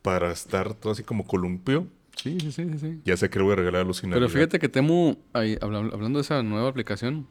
[0.01, 1.87] para estar todo así como columpio.
[2.15, 3.01] Sí, sí, sí, sí.
[3.05, 6.19] Ya sé que le voy a regalar a Lucy Pero fíjate que Temu, ahí, hablando
[6.19, 7.25] de esa nueva aplicación,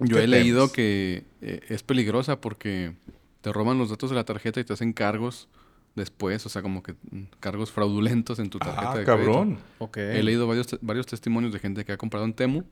[0.00, 2.92] yo ¿Qué he leído que eh, es peligrosa porque
[3.40, 5.48] te roban los datos de la tarjeta y te hacen cargos
[5.98, 9.24] después, o sea, como que mm, cargos fraudulentos en tu tarjeta Ah, de crédito.
[9.32, 9.58] cabrón.
[9.78, 9.96] Ok.
[9.98, 12.62] He leído varios, te- varios testimonios de gente que ha comprado en Temu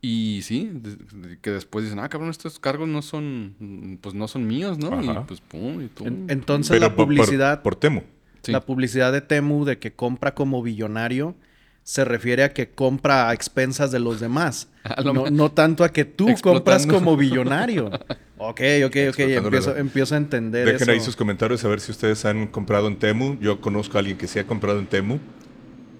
[0.00, 4.14] y sí, de- de- que después dicen, ah, cabrón, estos cargos no son, mm, pues
[4.14, 4.88] no son míos, ¿no?
[4.92, 5.20] Ajá.
[5.22, 6.04] Y pues pum, y tú.
[6.06, 8.02] En- entonces Pero la por- por- publicidad, Por, Temu.
[8.42, 8.52] Sí.
[8.52, 11.34] la publicidad de Temu de que compra como billonario
[11.84, 14.68] se refiere a que compra a expensas de los demás.
[15.04, 16.62] No, no tanto a que tú Explotando.
[16.64, 17.86] compras como billonario.
[18.36, 19.18] Ok, ok, ok.
[19.20, 20.90] Empiezo, empiezo a entender Dejen eso.
[20.90, 23.38] ahí sus comentarios a ver si ustedes han comprado en Temu.
[23.40, 25.18] Yo conozco a alguien que sí ha comprado en Temu.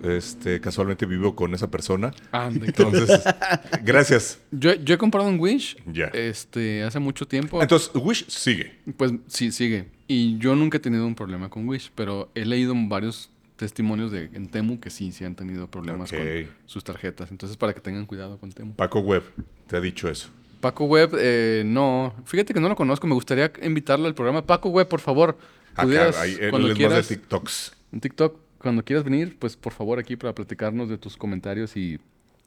[0.03, 2.12] Este, casualmente vivo con esa persona.
[2.31, 3.23] Ande, Entonces,
[3.85, 4.38] gracias.
[4.51, 6.09] Yo, yo he comprado en Wish Ya.
[6.09, 7.62] este, hace mucho tiempo.
[7.62, 8.81] Entonces, Wish sigue.
[8.99, 9.87] Pues sí, sigue.
[10.07, 14.30] Y yo nunca he tenido un problema con Wish, pero he leído varios testimonios de
[14.32, 16.20] en Temu que sí, sí han tenido problemas con
[16.66, 17.30] sus tarjetas.
[17.30, 18.74] Entonces, para que tengan cuidado con Temu.
[18.74, 19.22] Paco Web
[19.66, 20.28] te ha dicho eso.
[20.60, 22.14] Paco Web, eh, no.
[22.24, 23.06] Fíjate que no lo conozco.
[23.06, 24.46] Me gustaría invitarlo al programa.
[24.46, 25.36] Paco Web, por favor.
[25.72, 27.76] Acá, pudieras, ahí, él cuando más quieras, de TikToks.
[27.92, 31.98] en TikTok, cuando quieras venir, pues por favor aquí para platicarnos de tus comentarios y,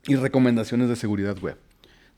[0.08, 1.58] y recomendaciones de seguridad web.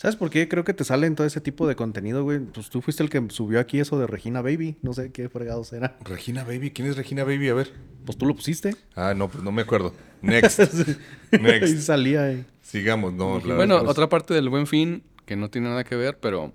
[0.02, 2.40] ¿Sabes por qué creo que te salen todo ese tipo de contenido, güey?
[2.40, 4.78] Pues tú fuiste el que subió aquí eso de Regina Baby.
[4.82, 5.98] No sé qué fregados era.
[6.06, 7.50] Regina Baby, ¿quién es Regina Baby?
[7.50, 7.74] A ver.
[8.06, 8.76] Pues tú lo pusiste.
[8.96, 9.94] Ah, no, pues no me acuerdo.
[10.22, 10.60] Next.
[10.62, 11.80] Ahí Next.
[11.82, 12.32] salía.
[12.32, 12.46] eh.
[12.62, 13.40] Sigamos, no.
[13.40, 16.18] la bueno, verdad, pues, otra parte del buen fin que no tiene nada que ver,
[16.20, 16.54] pero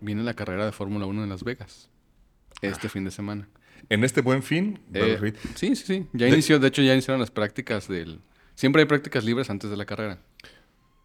[0.00, 1.88] viene la carrera de Fórmula 1 en Las Vegas
[2.62, 3.48] este fin de semana.
[3.90, 6.06] En este buen fin, Eh, sí, sí, sí.
[6.14, 8.18] Ya De- inició, de hecho ya iniciaron las prácticas del...
[8.56, 10.18] Siempre hay prácticas libres antes de la carrera.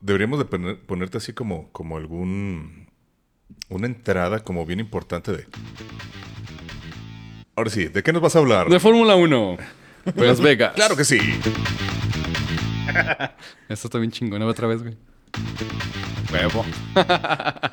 [0.02, 2.90] Deberíamos de poner- ponerte así como, como algún...
[3.70, 5.46] Una entrada como bien importante de...
[7.56, 8.70] Ahora sí, ¿de qué nos vas a hablar?
[8.70, 9.58] De Fórmula 1.
[10.16, 10.74] Las Vegas.
[10.76, 11.20] Claro que sí.
[13.70, 14.96] Esto está bien chingona otra vez, güey.
[16.34, 16.66] Huevo.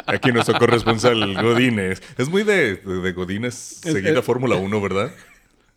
[0.07, 2.03] Aquí nuestro corresponsal Godínez.
[2.19, 5.13] Es muy de, de, de Godínez seguir es- a Fórmula 1, ¿verdad?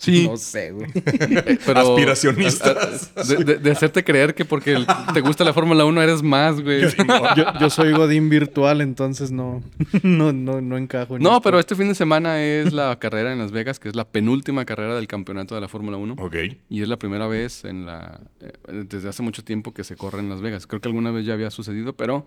[0.02, 0.28] Sí.
[0.28, 0.90] No sé, güey.
[1.66, 3.14] pero- Aspiracionistas.
[3.28, 6.60] De, de- de hacerte creer que porque el- te gusta la Fórmula 1 eres más,
[6.60, 6.82] güey.
[7.38, 9.62] yo, yo soy Godín virtual, entonces no,
[10.02, 11.42] no, no, no encajo en No, esto.
[11.44, 14.66] pero este fin de semana es la carrera en Las Vegas, que es la penúltima
[14.66, 16.16] carrera del campeonato de la Fórmula 1.
[16.18, 16.36] Ok.
[16.70, 20.20] Y es la primera vez en la eh, desde hace mucho tiempo que se corre
[20.20, 20.66] en Las Vegas.
[20.66, 22.26] Creo que alguna vez ya había sucedido, pero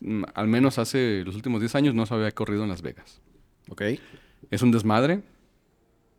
[0.00, 3.20] mm, al menos hace los últimos 10 años no se había corrido en Las Vegas.
[3.70, 3.82] Ok.
[4.50, 5.20] Es un desmadre.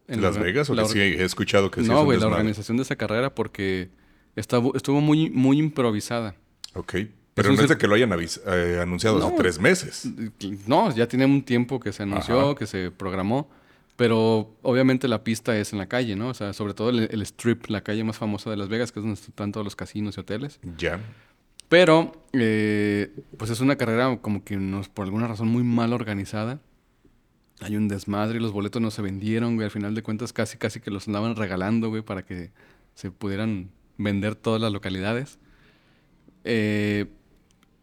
[0.08, 0.70] ¿En la Las Vegas?
[0.70, 1.00] ¿O la que sí?
[1.00, 3.90] He escuchado que sí es no, güey, la organización de esa carrera porque
[4.36, 6.36] estaba, estuvo muy, muy improvisada.
[6.74, 6.96] Ok.
[7.34, 10.08] Pero un no es de que lo hayan eh, anunciado hace tres meses.
[10.68, 12.56] No, ya tiene un tiempo que se anunció, Ajá.
[12.56, 13.50] que se programó,
[13.98, 16.30] pero obviamente la pista es en la calle, ¿no?
[16.30, 19.00] O sea, sobre todo el, el strip, la calle más famosa de Las Vegas, que
[19.00, 20.60] es donde están todos los casinos y hoteles.
[20.78, 21.02] Ya.
[21.68, 26.62] Pero, eh, pues es una carrera como que nos, por alguna razón muy mal organizada.
[27.62, 29.66] Hay un desmadre, los boletos no se vendieron, güey.
[29.66, 32.52] Al final de cuentas, casi, casi que los andaban regalando, güey, para que
[32.96, 35.40] se pudieran vender todas las localidades.
[36.44, 37.06] Eh,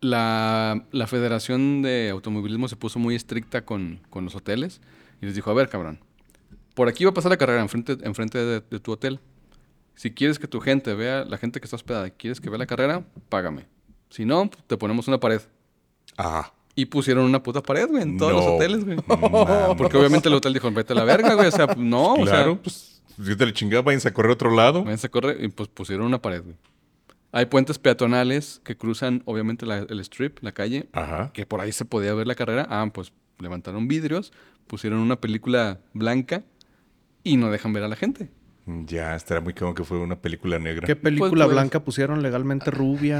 [0.01, 4.81] la, la Federación de Automovilismo se puso muy estricta con, con los hoteles
[5.21, 6.01] y les dijo, a ver, cabrón,
[6.75, 9.21] por aquí va a pasar la carrera enfrente, de, de tu hotel.
[9.95, 12.67] Si quieres que tu gente vea, la gente que está hospedada, quieres que vea la
[12.67, 13.67] carrera, págame.
[14.11, 15.41] Si no, te ponemos una pared.
[16.19, 16.53] Ah.
[16.75, 18.97] Y pusieron una puta pared, güey, en todos los hoteles, güey.
[19.77, 21.49] Porque obviamente el hotel dijo, vete a la verga, güey.
[21.49, 24.31] O sea, pues, no, claro, o sea, pues si te le chingaba, váyanse a correr
[24.31, 24.83] a otro lado.
[24.85, 26.57] váyanse a correr y pues pusieron una pared, güey.
[27.35, 31.31] Hay puentes peatonales que cruzan, obviamente, la- el strip, la calle, Ajá.
[31.33, 32.67] que por ahí se podía ver la carrera.
[32.71, 34.33] Ah, pues levantaron vidrios,
[34.67, 36.43] pusieron una película blanca
[37.25, 38.31] y no dejan ver a la gente.
[38.65, 40.87] Ya, estará muy como que fue una película negra.
[40.87, 43.19] ¿Qué película pues- blanca pusieron legalmente rubia?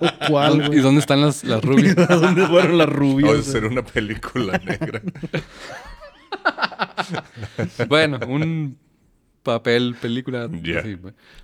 [0.00, 1.98] ¿O ¿Cuál, ¿Y dónde están las, las rubias?
[1.98, 3.36] ¿A dónde fueron las rubias?
[3.36, 5.02] de ser una película negra.
[7.88, 8.78] bueno, un
[9.42, 10.44] papel, película.
[10.44, 10.96] Así.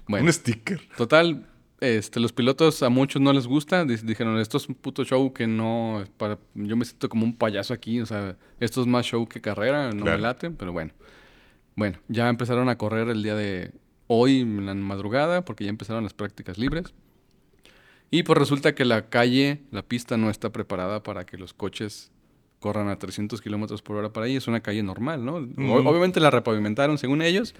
[0.07, 0.81] Bueno, Un sticker.
[0.97, 1.47] total,
[1.81, 3.85] este, los pilotos a muchos no les gusta.
[3.85, 6.05] Di- Dijeron, esto es un puto show que no...
[6.17, 8.01] Para, yo me siento como un payaso aquí.
[8.01, 9.93] O sea, esto es más show que carrera.
[9.93, 10.19] No Claro.
[10.19, 10.93] me late, pero bueno.
[11.79, 13.71] Bueno, ya empezaron a correr el día de
[14.09, 16.93] hoy, en la madrugada, porque ya empezaron las prácticas libres.
[18.11, 22.11] Y pues resulta que la calle, la pista no está preparada para que los coches
[22.59, 24.35] corran a 300 kilómetros por hora para ahí.
[24.35, 25.35] Es una calle normal, ¿no?
[25.37, 27.55] Obviamente la repavimentaron según ellos,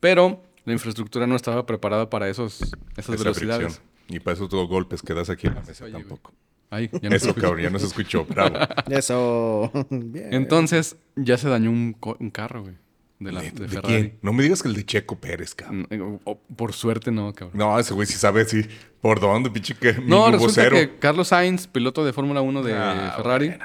[0.00, 2.60] pero la infraestructura no estaba preparada para esos,
[2.96, 3.76] esas Esa velocidades.
[3.76, 3.86] fricción.
[4.08, 6.32] Y para eso todos golpes que das aquí en la mesa Oye, tampoco.
[6.68, 8.26] Ay, ya no se Eso, cabrón, ya no se escuchó.
[8.26, 8.56] Bravo.
[8.90, 9.70] Eso.
[9.90, 10.34] Bien.
[10.34, 12.74] Entonces, ya se dañó un, co- un carro, güey.
[13.18, 13.86] De, la, ¿De, de de Ferrari.
[13.94, 14.18] quién?
[14.20, 15.86] No me digas que el de Checo Pérez, cabrón.
[15.90, 17.56] Mm, o- por suerte no, cabrón.
[17.58, 18.62] No, ese güey sí sabe sí.
[19.00, 20.36] ¿Por dónde, pinche que No, resulta
[20.68, 20.76] vocero?
[20.76, 23.64] que Carlos Sainz, piloto de Fórmula 1 de Ah, Ferrari, bueno.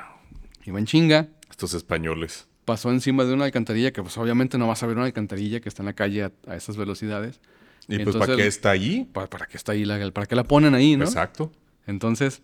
[0.65, 2.47] iba en chinga, Estos españoles.
[2.63, 5.67] pasó encima de una alcantarilla que pues obviamente no vas a ver una alcantarilla que
[5.67, 7.41] está en la calle a, a esas velocidades.
[7.89, 8.73] ¿Y pues para qué está?
[9.11, 11.03] ¿Para, para qué está ahí la, para qué la ponen ahí, no?
[11.03, 11.51] Exacto.
[11.87, 12.41] Entonces,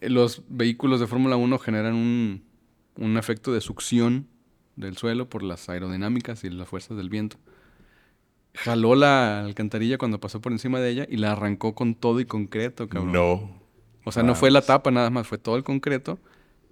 [0.00, 2.44] eh, los vehículos de Fórmula 1 generan un,
[2.96, 4.28] un efecto de succión
[4.76, 7.38] del suelo por las aerodinámicas y las fuerzas del viento.
[8.54, 12.24] Jaló la alcantarilla cuando pasó por encima de ella y la arrancó con todo y
[12.24, 13.12] concreto, cabrón.
[13.12, 13.50] No.
[14.04, 16.18] O sea, no fue la tapa nada más, fue todo el concreto.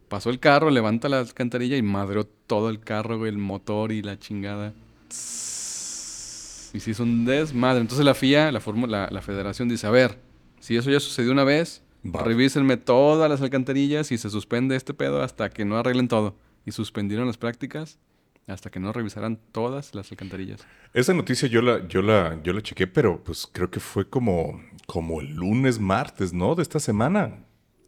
[0.08, 4.02] Pasó el carro, levanta la alcantarilla y madreó todo el carro, güey, el motor y
[4.02, 4.72] la chingada.
[5.10, 7.80] Y se hizo un desmadre.
[7.80, 10.18] Entonces la FIA, la, la, la federación dice, a ver,
[10.60, 15.22] si eso ya sucedió una vez, revísenme todas las alcantarillas y se suspende este pedo
[15.22, 16.36] hasta que no arreglen todo.
[16.66, 17.98] Y suspendieron las prácticas
[18.46, 20.60] hasta que no revisaran todas las alcantarillas.
[20.92, 24.60] Esa noticia yo la, yo la, yo la chequé, pero pues creo que fue como,
[24.86, 26.54] como el lunes, martes, ¿no?
[26.54, 27.38] De esta semana.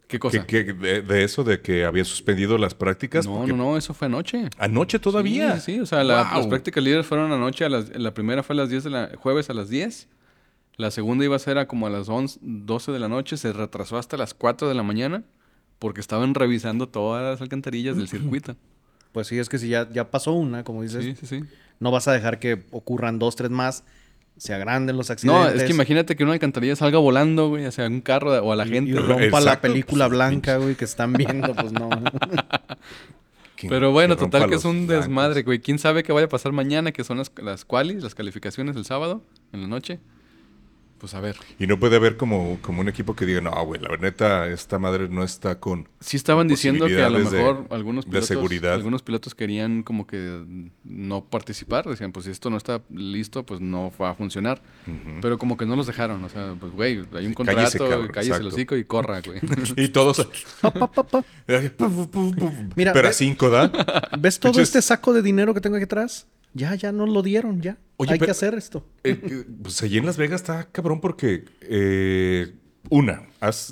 [0.07, 0.45] ¿Qué cosa?
[0.47, 3.25] Que, que de, de eso de que había suspendido las prácticas.
[3.27, 4.49] no, no, no, eso fue anoche.
[4.57, 5.59] Anoche todavía.
[5.59, 6.37] Sí, sí, o sea, la- Wow.
[6.39, 9.11] las prácticas líderes fueron anoche, a las- la primera fue a las 10 de la,
[9.17, 10.07] jueves a las 10,
[10.77, 13.51] la segunda iba a ser a como a las 11, 12 de la noche, se
[13.51, 15.23] retrasó hasta las 4 de la mañana
[15.79, 18.55] porque estaban revisando todas las alcantarillas del circuito.
[19.11, 21.43] Pues sí, es que si ya, ya pasó una, como dices, Sí, sí, sí.
[21.79, 23.83] no vas a dejar que ocurran dos, tres más,
[24.37, 25.55] se agranden los No, accidentes.
[25.61, 28.65] es que imagínate que una alcantarilla salga volando, güey, hacia un carro o a la
[28.67, 28.91] y- gente.
[28.91, 31.89] Y, rompa la Exacto, película pues, blanca, güey, que están viendo, pues no.
[33.69, 35.05] Pero bueno, que total que es un blancos.
[35.07, 35.59] desmadre, güey.
[35.59, 38.85] ¿Quién sabe qué vaya a pasar mañana, que son las, las qualis, las calificaciones del
[38.85, 39.99] sábado, en la noche?
[40.99, 41.35] Pues a ver.
[41.59, 44.79] Y no puede haber como, como un equipo que diga, no, güey, la neta, esta
[44.79, 45.87] madre no está con...
[45.99, 48.73] Sí estaban diciendo que a lo de- mejor algunos de pilotos, seguridad.
[48.73, 50.43] algunos pilotos querían como que
[50.83, 51.85] no participar.
[51.85, 54.61] Decían, pues si esto no está listo, pues no va a funcionar.
[55.21, 56.23] Pero como que no los dejaron.
[56.23, 58.47] O sea, pues güey, hay un contrato, Cállese, el exacto.
[58.47, 59.39] hocico y corra, güey.
[59.77, 60.27] Y todos...
[62.75, 63.71] Mira, Pero a cinco, ¿da?
[64.19, 66.27] ¿Ves todo este saco de dinero que tengo aquí atrás?
[66.57, 67.77] Ya, ya no lo dieron, ya.
[67.97, 68.85] Oye, Hay que hacer esto.
[69.03, 72.53] Eh, eh, pues allí en Las Vegas está cabrón porque, eh,
[72.89, 73.23] una,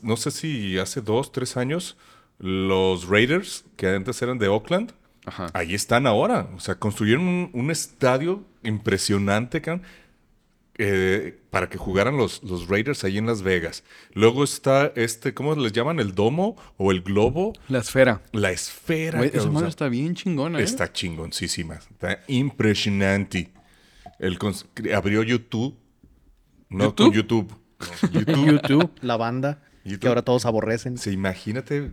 [0.04, 1.98] no sé si hace dos, tres años,
[2.38, 4.92] los Raiders, que antes eran de Oakland,
[5.26, 5.48] Ajá.
[5.54, 6.50] ahí están ahora.
[6.56, 9.84] O sea, construyeron un, un estadio impresionante, cabrón,
[10.78, 13.86] eh, para que jugaran los, los Raiders ahí en Las Vegas.
[14.12, 16.02] Luego está este, ¿cómo les llaman?
[16.02, 17.54] ¿El domo o el globo?
[17.70, 18.22] La esfera.
[18.34, 19.20] La esfera.
[19.20, 20.64] Güey, esa madre está bien chingona, ¿eh?
[20.64, 21.76] Está chingoncísima.
[21.76, 23.54] Está impresionante.
[24.20, 24.38] El
[24.94, 25.78] abrió YouTube.
[26.68, 27.06] No ¿YouTube?
[27.06, 27.54] con YouTube.
[27.80, 28.46] No, YouTube.
[28.52, 30.98] YouTube, la banda, que ahora todos aborrecen.
[30.98, 31.90] Sí, imagínate.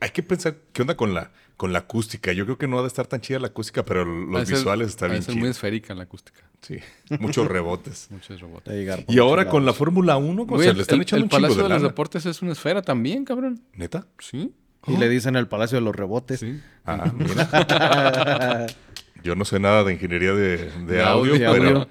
[0.00, 2.32] Hay que pensar qué onda con la, con la acústica.
[2.32, 5.10] Yo creo que no ha de estar tan chida la acústica, pero los visuales están
[5.10, 6.40] bien ser muy esférica la acústica.
[6.62, 6.78] Sí,
[7.20, 8.08] muchos rebotes.
[8.10, 8.62] Muchos por
[9.08, 9.72] Y ahora con la.
[9.74, 11.62] Fórmula 1, o Güey, sea, el, le están el- echando el un chingo Palacio de
[11.64, 11.88] de, los lana.
[11.88, 13.60] Deportes es una esfera también, cabrón.
[13.74, 14.06] ¿Neta?
[14.18, 14.52] Sí.
[14.86, 16.40] Y le dicen el Palacio de los Rebotes.
[16.40, 16.60] Sí.
[16.86, 18.66] Ah, mira.
[19.22, 21.52] Yo no sé nada de ingeniería de, de De audio, audio.
[21.52, 21.88] pero, Audio.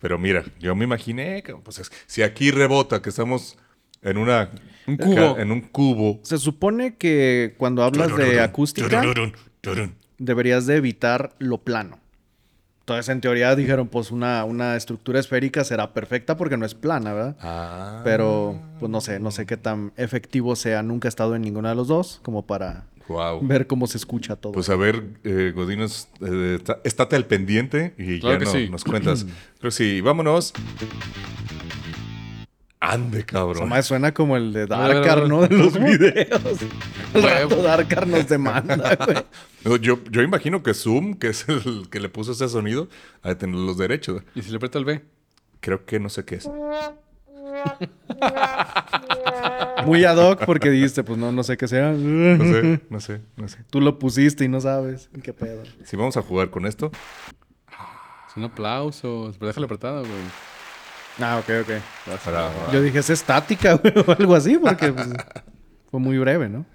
[0.00, 3.56] pero mira, yo me imaginé, que, pues es- si aquí rebota, que estamos
[4.02, 4.50] en una
[4.86, 5.38] Un cubo.
[5.38, 6.20] en un cubo.
[6.22, 9.02] Se supone que cuando hablas de acústica,
[10.18, 11.98] deberías de evitar lo plano.
[12.80, 17.12] Entonces, en teoría dijeron, pues una, una estructura esférica será perfecta porque no es plana,
[17.14, 17.36] ¿verdad?
[17.40, 18.00] Ah.
[18.04, 20.84] Pero, pues no sé, no sé qué tan efectivo sea.
[20.84, 23.40] Nunca he estado en ninguna de los dos, como para Wow.
[23.46, 24.52] ver cómo se escucha todo.
[24.52, 28.50] Pues a ver, eh, Godínez, eh, está- estate al pendiente y Claro ya que no-
[28.52, 28.68] sí.
[28.70, 29.26] nos cuentas.
[29.60, 30.52] Pero sí, vámonos.
[32.78, 33.68] Ande, cabrón.
[33.68, 35.28] madre suena como el de Darkar.
[35.28, 35.46] ¿no?
[35.46, 36.40] De los videos.
[37.14, 38.96] El rato Darkar nos demanda,
[39.64, 39.80] güey.
[39.80, 42.88] Yo, yo imagino que Zoom, que es el que le puso ese sonido,
[43.22, 44.22] ha de tener los derechos.
[44.34, 45.02] ¿Y si le aprieta el B?
[45.60, 46.48] Creo que no sé qué es.
[49.84, 51.92] Muy ad hoc porque dijiste, pues no, no sé qué sea.
[51.92, 53.58] No sé, no sé, no sé.
[53.70, 55.08] Tú lo pusiste y no sabes.
[55.22, 55.62] ¿Qué pedo?
[55.84, 56.90] Si vamos a jugar con esto,
[58.28, 59.32] Es un aplauso.
[59.38, 60.12] Pero déjale apretado, güey.
[61.20, 62.72] Ah, ok, ok.
[62.72, 65.08] Yo dije, es estática, güey, o algo así, porque pues,
[65.90, 66.66] fue muy breve, ¿no?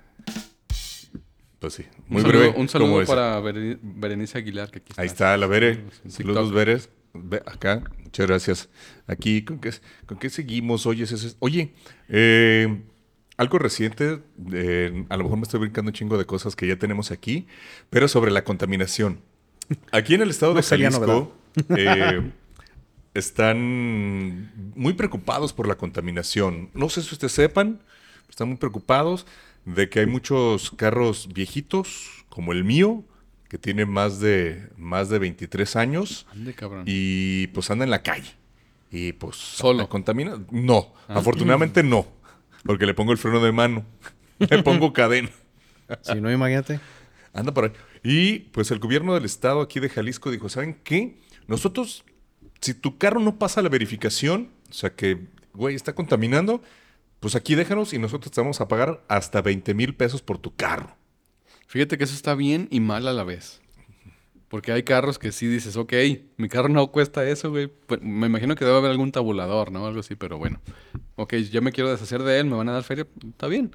[1.59, 2.53] pues sí, Un muy saludo- breve.
[2.57, 5.01] Un saludo para Beren- Berenice Aguilar, que aquí está.
[5.01, 5.83] Ahí está la Bere.
[6.07, 6.51] Saludos.
[6.51, 6.89] Veres.
[7.13, 7.83] Ve acá.
[8.03, 8.69] Muchas gracias.
[9.05, 9.71] Aquí, ¿con qué,
[10.07, 10.85] con qué seguimos?
[10.87, 11.73] Oye, ese- ese- oye
[12.09, 12.81] eh,
[13.37, 14.23] algo reciente,
[14.53, 17.45] eh, a lo mejor me estoy brincando un chingo de cosas que ya tenemos aquí,
[17.91, 19.21] pero sobre la contaminación.
[19.91, 21.33] Aquí en el estado No de sería Jalisco
[21.77, 22.31] eh,
[23.13, 26.69] están muy preocupados por la contaminación.
[26.73, 27.81] No sé si ustedes sepan,
[28.29, 29.25] están muy preocupados
[29.65, 33.03] de que hay muchos carros viejitos, como el mío,
[33.49, 36.83] que tiene más de, más de 23 años Ande, cabrón.
[36.87, 38.31] y pues anda en la calle.
[38.89, 39.35] Y pues...
[39.35, 39.87] ¿Solo?
[39.89, 40.41] Contamina.
[40.51, 42.07] No, afortunadamente no,
[42.65, 43.85] porque le pongo el freno de mano,
[44.39, 45.29] le pongo cadena.
[46.01, 46.79] Si no, imagínate.
[47.33, 47.71] Anda por ahí.
[48.03, 51.17] Y pues el gobierno del estado aquí de Jalisco dijo, ¿saben qué?
[51.47, 52.05] Nosotros,
[52.61, 56.61] si tu carro no pasa la verificación, o sea que, güey, está contaminando,
[57.19, 60.55] pues aquí déjanos y nosotros te vamos a pagar hasta 20 mil pesos por tu
[60.55, 60.95] carro.
[61.67, 63.61] Fíjate que eso está bien y mal a la vez.
[64.47, 65.93] Porque hay carros que sí dices, ok,
[66.35, 67.67] mi carro no cuesta eso, güey.
[67.67, 69.87] Pues, me imagino que debe haber algún tabulador, ¿no?
[69.87, 70.59] Algo así, pero bueno.
[71.15, 73.73] Ok, yo me quiero deshacer de él, me van a dar feria, está bien.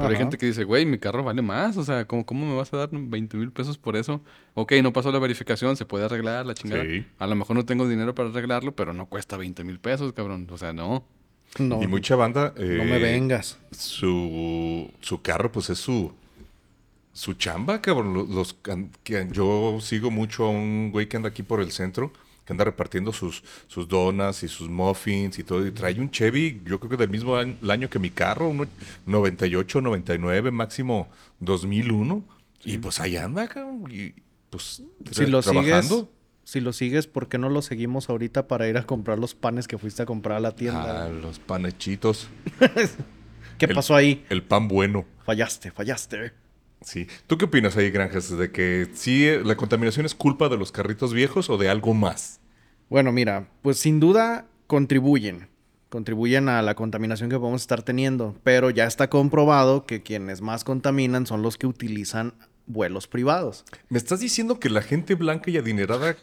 [0.00, 2.56] Pero hay gente que dice, güey, mi carro vale más, o sea, ¿cómo, cómo me
[2.56, 4.20] vas a dar 20 mil pesos por eso?
[4.54, 6.84] Ok, no pasó la verificación, se puede arreglar la chingada.
[6.84, 7.04] Sí.
[7.18, 10.46] A lo mejor no tengo dinero para arreglarlo, pero no cuesta 20 mil pesos, cabrón.
[10.50, 11.04] O sea, no.
[11.58, 12.54] No, y mucha banda...
[12.56, 13.58] no me eh, vengas.
[13.72, 16.12] Su, su carro, pues es su...
[17.12, 18.14] su chamba, cabrón.
[18.14, 18.56] Los, los
[19.32, 22.12] yo sigo mucho a un güey que anda aquí por el centro,
[22.50, 25.64] que anda repartiendo sus, sus donas y sus muffins y todo.
[25.64, 28.48] Y trae un Chevy, yo creo que del mismo año, el año que mi carro,
[28.48, 28.66] un
[29.06, 31.08] 98, 99, máximo
[31.38, 32.24] 2001.
[32.64, 33.84] Y pues ahí anda, cabrón.
[33.90, 34.14] Y
[34.50, 34.82] pues
[35.12, 36.10] Si lo sigues, trabajando.
[36.42, 39.68] si lo sigues, ¿por qué no lo seguimos ahorita para ir a comprar los panes
[39.68, 41.04] que fuiste a comprar a la tienda?
[41.04, 42.26] Ah, los panechitos.
[43.58, 44.24] ¿Qué el- pasó ahí?
[44.28, 45.04] El pan bueno.
[45.24, 46.32] Fallaste, fallaste.
[46.82, 47.06] Sí.
[47.26, 48.30] ¿Tú qué opinas ahí, Granjas?
[48.36, 51.92] ¿De que sí eh, la contaminación es culpa de los carritos viejos o de algo
[51.92, 52.39] más?
[52.90, 55.48] Bueno, mira, pues sin duda contribuyen.
[55.90, 58.34] Contribuyen a la contaminación que podemos estar teniendo.
[58.42, 62.34] Pero ya está comprobado que quienes más contaminan son los que utilizan
[62.66, 63.64] vuelos privados.
[63.90, 66.16] ¿Me estás diciendo que la gente blanca y adinerada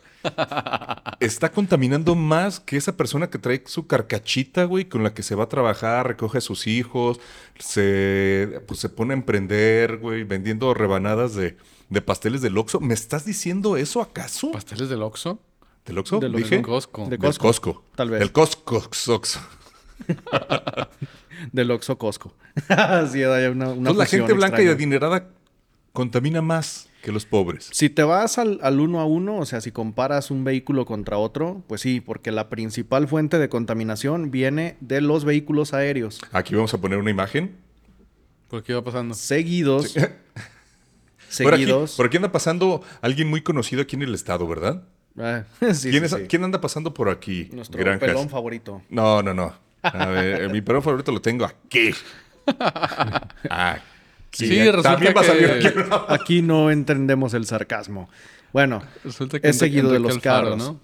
[1.21, 5.35] está contaminando más que esa persona que trae su carcachita, güey, con la que se
[5.35, 7.21] va a trabajar, recoge a sus hijos,
[7.59, 11.55] se, pues, se pone a emprender, güey, vendiendo rebanadas de,
[11.89, 12.81] de pasteles del Oxxo?
[12.81, 14.51] ¿Me estás diciendo eso acaso?
[14.51, 15.39] ¿Pasteles del Oxxo?
[15.87, 16.19] ¿Del Oxxo?
[16.19, 16.61] Del Dije.
[16.61, 17.07] Costco.
[17.07, 17.83] Del Costco, Costco.
[17.95, 18.19] tal vez.
[18.19, 18.83] Del Costco.
[19.07, 19.39] Oxxo.
[21.53, 22.35] Del Oxxo Costco.
[23.11, 25.29] sí, hay una, una Entonces, la gente blanca y adinerada
[25.93, 27.69] contamina más que los pobres.
[27.71, 31.17] Si te vas al, al uno a uno, o sea, si comparas un vehículo contra
[31.17, 36.19] otro, pues sí, porque la principal fuente de contaminación viene de los vehículos aéreos.
[36.33, 37.55] Aquí vamos a poner una imagen.
[38.49, 39.15] ¿Por qué iba pasando?
[39.15, 39.93] Seguidos.
[41.43, 41.97] Por aquí, seguidos.
[41.97, 44.87] por aquí anda pasando alguien muy conocido aquí en el estado, ¿verdad?
[45.19, 46.27] Ah, sí, ¿Quién, sí, es- sí.
[46.29, 47.49] quién anda pasando por aquí?
[47.51, 48.07] Nuestro Granjas?
[48.07, 48.81] pelón favorito.
[48.89, 49.53] No, no, no.
[49.81, 51.91] A ver, eh, mi pelón favorito lo tengo aquí.
[53.49, 53.81] Aquí.
[54.47, 55.79] Sí, resulta También va a salir que- aquí.
[56.09, 58.09] Aquí no entendemos el sarcasmo.
[58.53, 60.57] Bueno, Resulta que es seguido de los carros.
[60.57, 60.79] ¿no?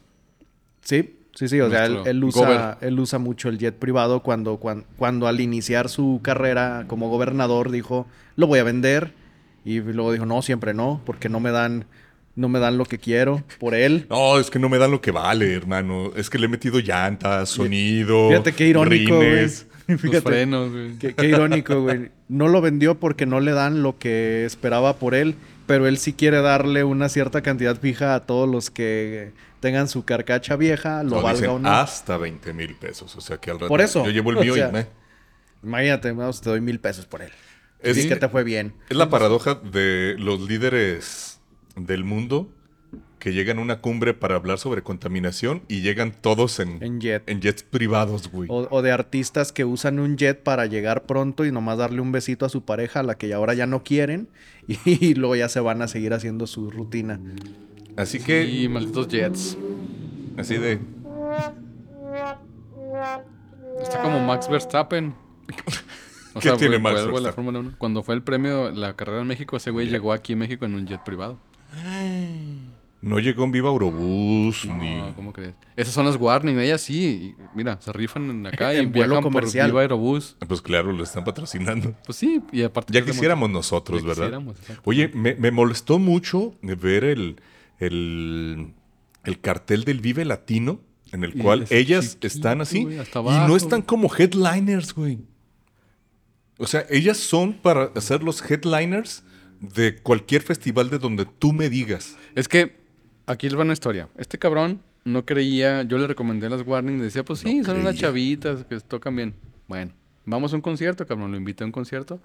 [0.82, 1.60] Sí, sí, sí.
[1.62, 2.78] O sea, él, usa, gober.
[2.82, 7.72] él usa mucho el jet privado cuando, cuando, cuando al iniciar su carrera como gobernador
[7.72, 9.14] dijo, lo voy a vender.
[9.66, 11.86] Y luego dijo, no, siempre no, porque no me dan,
[12.36, 14.08] no me dan lo que quiero por él.
[14.10, 16.12] No, es que no me dan lo que vale, hermano.
[16.16, 18.30] Es que le he metido llantas, sonido.
[18.30, 19.30] Fíjate qué irónico, güey.
[19.36, 19.68] rines.
[19.88, 20.98] Los Fíjate, frenos, güey.
[20.98, 22.10] qué, qué irónico, güey.
[22.30, 25.36] No lo vendió porque no le dan lo que esperaba por él,
[25.68, 30.04] pero él sí quiere darle una cierta cantidad fija a todos los que tengan su
[30.06, 31.70] carcacha vieja, lo No, valga dicen o no.
[31.70, 33.16] hasta 20 mil pesos.
[33.16, 33.68] O sea que al rato.
[33.68, 34.04] Por eso.
[34.06, 34.88] Yo llevo el O mío sea, y me.
[35.64, 37.32] Imagínate, vamos, te doy mil pesos por él.
[37.80, 38.74] Es- Es que te fue bien.
[38.90, 41.33] Es la paradoja de los líderes
[41.76, 42.50] del mundo
[43.24, 47.24] que llegan a una cumbre para hablar sobre contaminación y llegan todos en, En jet.
[47.30, 48.50] en jets privados, güey.
[48.52, 52.12] O, o de artistas que usan un jet para llegar pronto y nomás darle un
[52.12, 54.28] besito a su pareja, a la que ahora ya no quieren,
[54.68, 57.18] y, luego ya se van a seguir haciendo su rutina.
[57.96, 59.58] Así que, Y malditos Jets.
[60.38, 60.80] así de.
[63.82, 65.14] Está como Max Verstappen.
[66.36, 67.34] O ¿Qué tiene Max la Verstappen?
[67.36, 67.76] Fórmula 1.
[67.78, 70.74] Cuando fue el premio, la carrera en México, ese güey llegó aquí en México en
[70.74, 71.38] un jet privado.
[73.04, 74.96] No llegó en Viva Aurobús, ni.
[74.96, 75.54] No, ¿cómo crees?
[75.76, 77.36] Esas son las Warning, ellas sí.
[77.36, 79.66] y mira, se rifan en acá y viajan comercial.
[79.68, 80.38] por Viva Aerobús.
[80.48, 81.94] Pues claro, lo están patrocinando.
[82.06, 82.94] Pues sí, y aparte...
[82.94, 84.24] Ya de quisiéramos nosotros, Ya ¿verdad?
[84.40, 84.58] quisiéramos.
[84.86, 87.42] Oye, me, me molestó mucho ver el,
[87.80, 88.74] el,
[89.26, 90.80] el cartel del Vive Latino,
[91.12, 95.20] en el Y cual ellas están así y no están como headliners, güey.
[96.58, 99.24] O sea, ellas son para hacer los headliners
[99.60, 102.16] de cualquier festival de donde tú me digas.
[102.36, 102.83] Es que
[103.26, 104.10] aquí les va una historia.
[104.18, 107.96] Este cabrón no creía, yo le recomendé las Warning, decía, pues sí, No son unas
[107.96, 109.34] chavitas que tocan bien.
[109.68, 109.92] Bueno,
[110.26, 112.22] vamos a un concierto, cabrón, lo invité a un concierto.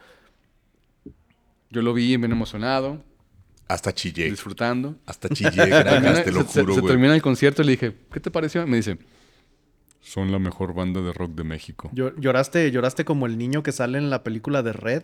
[1.70, 3.02] Yo lo vi bien emocionado,
[3.68, 4.30] Hasta chillé.
[4.30, 4.96] disfrutando.
[5.06, 6.92] Hasta chillé, granjas, te lo se, se- juro, se güey.
[6.92, 8.66] termina el concierto y le dije, ¿qué te pareció?
[8.66, 8.98] Me dice,
[10.00, 11.90] son la mejor banda de rock de México.
[11.92, 15.02] Llo- ¿Lloraste, lloraste como el niño que sale en la película de Red,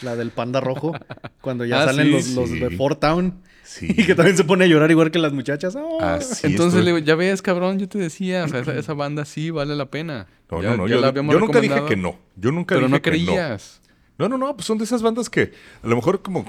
[0.00, 0.92] la del panda rojo,
[1.40, 2.58] cuando ya Ah, salen sí, los, los sí.
[2.58, 3.86] de Fort Town Sí.
[3.96, 5.76] y que también se pone a llorar igual que las muchachas.
[5.76, 6.00] ¡Oh!
[6.02, 6.84] Así Entonces estoy.
[6.84, 9.76] le digo, ya ves, cabrón, yo te decía, o sea, esa, esa banda sí vale
[9.76, 10.26] la pena.
[10.50, 10.88] No, Ya- no, no.
[10.88, 12.18] ya Yo, la yo nunca dije que no.
[12.36, 13.16] Yo nunca Pero dije no que no.
[13.26, 13.80] creías.
[14.18, 16.44] No, no, no, pues son de esas bandas que a lo mejor como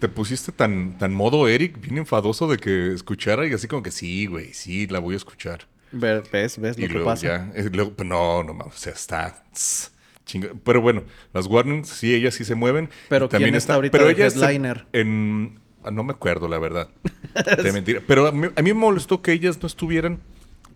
[0.00, 3.92] te pusiste tan, tan modo Eric, bien enfadoso de que escuchara y así como que
[3.92, 5.68] sí, güey, sí, la voy a escuchar.
[5.92, 6.58] Ve- ¿Ves?
[6.58, 7.22] ¿Ves lo y que luego pasa?
[7.26, 9.91] ya, eh, luego, pues, no, no mames, o sea, está tss,
[10.32, 11.02] chinga- Pero bueno,
[11.34, 12.88] las Warnings sí, ellas sí se mueven.
[13.08, 14.86] Pero también ¿quién está ahorita pero de headliner?
[14.92, 16.88] en, ah, no me acuerdo, la verdad.
[17.62, 18.00] de mentira.
[18.06, 20.20] Pero a mí, a mí me molestó que ellas no estuvieran.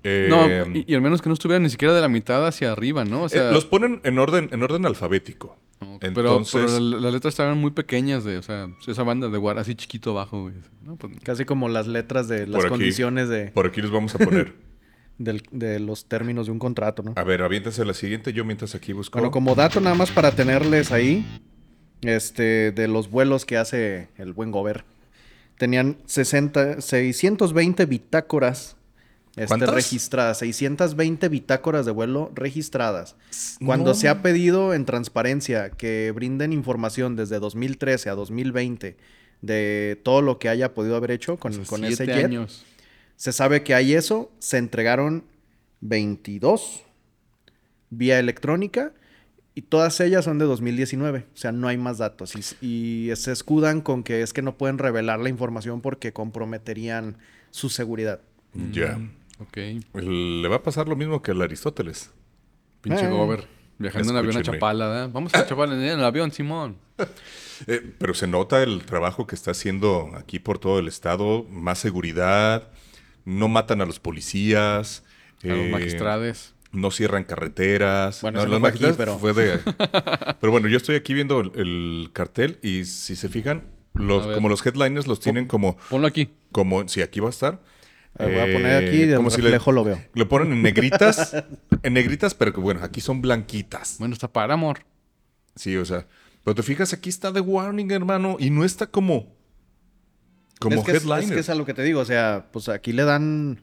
[0.05, 0.47] eh, No,
[0.77, 3.23] y, y al menos que no estuvieran ni siquiera de la mitad hacia arriba, ¿no?
[3.25, 5.59] O sea, eh, los ponen en orden, en orden alfabético.
[6.01, 9.59] Entonces, pero la- las letras estaban muy pequeñas de, o sea, esa banda de War
[9.59, 10.55] así chiquito abajo, güey.
[10.83, 12.71] No, pues, Casi como las letras de las aquí.
[12.71, 14.55] condiciones de, por aquí les vamos a poner.
[15.19, 17.13] del- de los términos de un contrato, ¿no?
[17.17, 18.33] A ver, aviéntense la siguiente.
[18.33, 19.19] Yo mientras aquí busco.
[19.19, 21.25] Bueno, como dato nada más para tenerles ahí,
[22.03, 24.85] este, de los vuelos que hace el buen Gober.
[25.59, 28.77] Tenían 60, 620 bitácoras
[29.37, 29.71] este, ¿Cuántas?
[29.75, 30.39] registradas.
[30.39, 33.17] 620 bitácoras de vuelo registradas.
[33.65, 38.97] Cuando se ha pedido en transparencia que brinden información desde 2013 a 2020
[39.43, 42.65] de todo lo que haya podido haber hecho con, con ese Siete jet, años.
[43.17, 44.31] Se sabe que hay eso.
[44.39, 45.25] Se entregaron
[45.81, 46.83] 22
[47.91, 48.93] vía electrónica
[49.55, 51.27] y todas ellas son de 2019.
[51.33, 52.35] O sea, no hay más datos.
[52.61, 57.17] Y, y se escudan con que es que no pueden revelar la información porque comprometerían
[57.51, 58.21] su seguridad.
[58.73, 58.99] Ya.
[59.39, 59.57] Ok.
[59.95, 62.11] Le va a pasar lo mismo que al Aristóteles.
[62.83, 63.11] Pinche Eh.
[63.11, 63.47] Gober.
[63.79, 64.57] Viajando en avión a Escúcheme.
[64.59, 65.11] Chapala.
[65.13, 66.77] Vamos a Chapala en el avión, Simón.
[67.67, 71.45] Eh, pero se nota el trabajo que está haciendo aquí por todo el estado.
[71.45, 72.69] Más seguridad.
[73.27, 75.03] No matan a los policías.
[75.45, 76.55] A los eh, magistrades.
[76.73, 78.23] No cierran carreteras.
[78.23, 79.59] Bueno, no, los aquí, magistrados pero- fue de-
[80.41, 83.65] pero bueno, yo estoy aquí viendo el, el cartel y si se fijan,
[83.95, 86.31] los, como los headliners los tienen como, Ponlo aquí.
[86.53, 87.61] como, si aquí va a estar.
[88.19, 90.01] Voy a poner aquí, de como si le- lo veo.
[90.15, 91.35] Lo ponen en negritas,
[91.83, 93.97] en negritas, pero que bueno, aquí son blanquitas.
[93.99, 94.81] Bueno, está para amor.
[95.55, 96.07] Sí, o sea,
[96.45, 99.36] pero te fijas, aquí está The Warning, hermano, y no está como,
[100.61, 101.25] como es que es, headliner.
[101.25, 102.01] es que es a lo que te digo.
[102.01, 103.61] O sea, pues aquí le dan...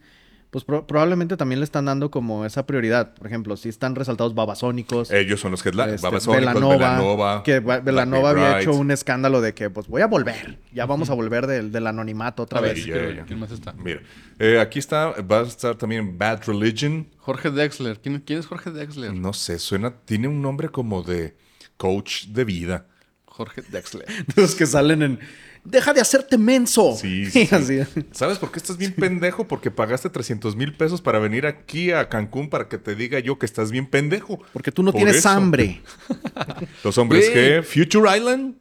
[0.52, 3.16] Pues pro- probablemente también le están dando como esa prioridad.
[3.16, 5.10] Por ejemplo, si están resaltados babasónicos.
[5.10, 5.94] Ellos son los headliners.
[5.96, 10.06] Este, Babasónicos, Belanova, Belanova, que Belanova había hecho un escándalo de que pues voy a
[10.06, 12.86] volver, ya vamos a volver del, del anonimato otra A ver, vez.
[12.86, 13.24] ya, ¿quién- ya.
[13.26, 13.74] ¿quién más está?
[13.74, 14.02] Mira,
[14.38, 17.08] eh, aquí está, va a estar también Bad Religion.
[17.18, 18.00] Jorge Dexler.
[18.00, 19.12] ¿Quién, quién es Jorge Dexler?
[19.16, 21.36] No sé, suena, tiene un nombre como de
[21.78, 22.86] coach de vida.
[23.26, 24.06] Jorge Dexler.
[24.36, 25.20] Los que salen en
[25.64, 26.96] deja de hacerte menso.
[26.96, 27.56] Sí, sí, sí.
[27.56, 27.80] Así.
[28.12, 29.48] ¿Sabes por qué estás bien pendejo?
[29.48, 33.40] Porque pagaste 300 mil pesos para venir aquí a Cancún para que te diga yo
[33.40, 34.40] que estás bien pendejo.
[34.54, 35.30] Porque tú no Por tienes eso.
[35.30, 35.82] hambre.
[36.84, 38.56] Los hombres que Future Island.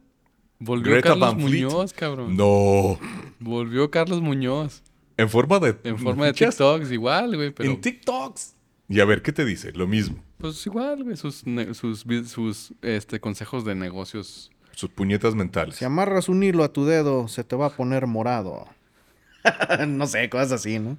[0.58, 1.36] Volvió Greta Carlos.
[1.38, 2.36] Muñoz, cabrón.
[2.36, 2.96] No.
[3.40, 4.82] Volvió Carlos Muñoz.
[5.16, 5.76] En forma de.
[5.82, 6.32] En forma de.
[6.34, 7.50] TikToks, igual, güey.
[7.50, 8.54] Pero En TikToks.
[8.88, 9.72] Y a ver, ¿qué te dice?
[9.72, 10.22] Lo mismo.
[10.38, 11.16] pues igual, güey.
[11.16, 11.42] Sus,
[11.72, 14.51] sus, sus este, consejos de negocios.
[14.74, 15.76] Sus puñetas mentales.
[15.76, 18.66] Si amarras un hilo a tu dedo, se te va a poner morado.
[19.88, 20.98] no sé, cosas así, ¿no?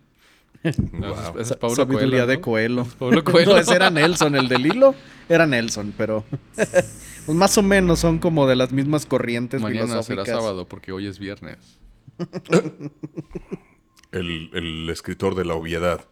[0.64, 1.12] Wow.
[1.12, 2.42] Ese es- ese es Pablo Sabiduría Coelho, de ¿no?
[2.42, 2.82] Coelho.
[2.84, 3.52] Es Pablo Coelho.
[3.54, 4.96] No, ese era Nelson, el del hilo
[5.28, 6.24] era Nelson, pero
[6.56, 10.38] pues más o menos son como de las mismas corrientes Mañana será filosóficas.
[10.38, 11.58] sábado porque hoy es viernes.
[14.12, 16.06] El, el escritor de la obviedad.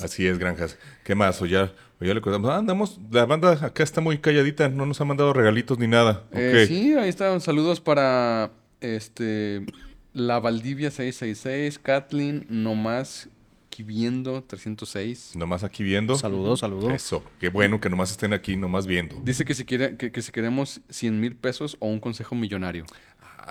[0.00, 0.78] Así es, Granjas.
[1.04, 1.40] ¿Qué más?
[1.42, 2.50] O ya, o ya le contamos.
[2.50, 6.24] Ah, andamos, la banda acá está muy calladita, no nos ha mandado regalitos ni nada.
[6.32, 7.40] Eh, sí, ahí están.
[7.40, 9.66] Saludos para este
[10.12, 13.28] la Valdivia 666, Kathleen, nomás
[13.82, 15.36] viendo 306.
[15.36, 16.16] Nomás aquí viendo.
[16.16, 16.92] Saludos, saludos.
[16.92, 17.22] Eso.
[17.38, 19.16] Qué bueno que nomás estén aquí, nomás viendo.
[19.22, 22.84] Dice que si, quiere, que, que si queremos 100 mil pesos o un consejo millonario.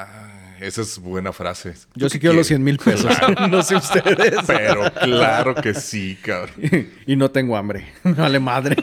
[0.02, 1.74] Ah, esa es buena frase.
[1.94, 2.64] Yo ¿Tú sí quiero los quieres?
[2.64, 3.14] 100 mil pesos.
[3.52, 4.36] no sé ustedes.
[4.48, 6.90] Pero claro que sí, cabrón.
[7.06, 7.92] y no tengo hambre.
[8.06, 8.78] Vale madre.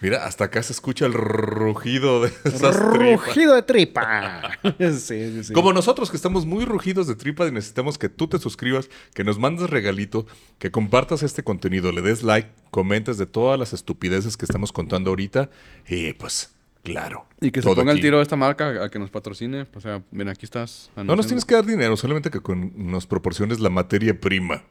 [0.00, 3.26] Mira, hasta acá se escucha el rugido de esas tripas.
[3.26, 4.50] Rugido de tripa.
[4.78, 5.52] sí, sí, sí.
[5.52, 9.24] Como nosotros que estamos muy rugidos de tripa y necesitamos que tú te suscribas, que
[9.24, 10.26] nos mandes regalito,
[10.58, 15.10] que compartas este contenido, le des like, comentes de todas las estupideces que estamos contando
[15.10, 15.50] ahorita
[15.86, 16.53] y pues,
[16.84, 17.26] claro.
[17.40, 19.66] Y que se ponga el tiro a esta marca a que nos patrocine.
[19.74, 20.90] O sea, ven, aquí estás.
[20.96, 24.62] No nos tienes que dar dinero, solamente que con- nos proporciones la materia prima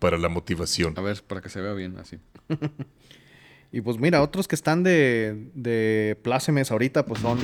[0.00, 0.94] para la motivación.
[0.96, 2.18] A ver, para que se vea bien, así.
[3.74, 7.38] Y pues mira, otros que están de, de plácemes ahorita, pues son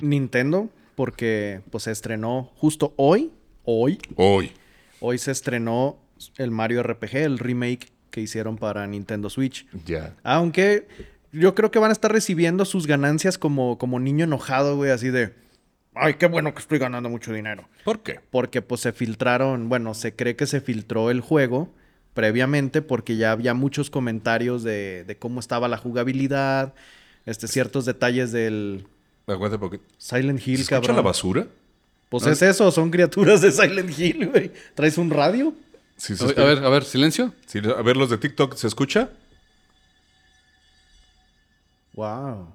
[0.00, 3.32] Nintendo, porque pues se estrenó justo hoy,
[3.64, 4.52] hoy, Hoy.
[5.00, 5.98] hoy se estrenó
[6.36, 9.66] el Mario RPG, el remake que hicieron para Nintendo Switch.
[9.86, 10.14] Ya.
[10.22, 10.86] Aunque
[11.32, 15.10] yo creo que van a estar recibiendo sus ganancias como, como niño enojado, güey, así
[15.10, 15.34] de,
[15.94, 17.68] ay, qué bueno que estoy ganando mucho dinero.
[17.84, 18.20] ¿Por qué?
[18.30, 21.72] Porque pues se filtraron, bueno, se cree que se filtró el juego
[22.14, 26.74] previamente porque ya había muchos comentarios de, de cómo estaba la jugabilidad,
[27.26, 28.86] este, ciertos detalles del
[29.26, 29.80] Aguanta porque...
[29.98, 30.96] Silent ¿Se Hill, escucha cabrón.
[30.96, 31.46] la basura?
[32.08, 32.30] Pues No.
[32.32, 34.50] es eso, son criaturas de Silent Hill, güey.
[34.74, 35.52] ¿Traes un radio?
[35.98, 37.34] Sí, se A ver, a ver, a ver, silencio.
[37.46, 39.10] Sí, a ver, los de TikTok, ¿se escucha?
[41.98, 42.46] Wow.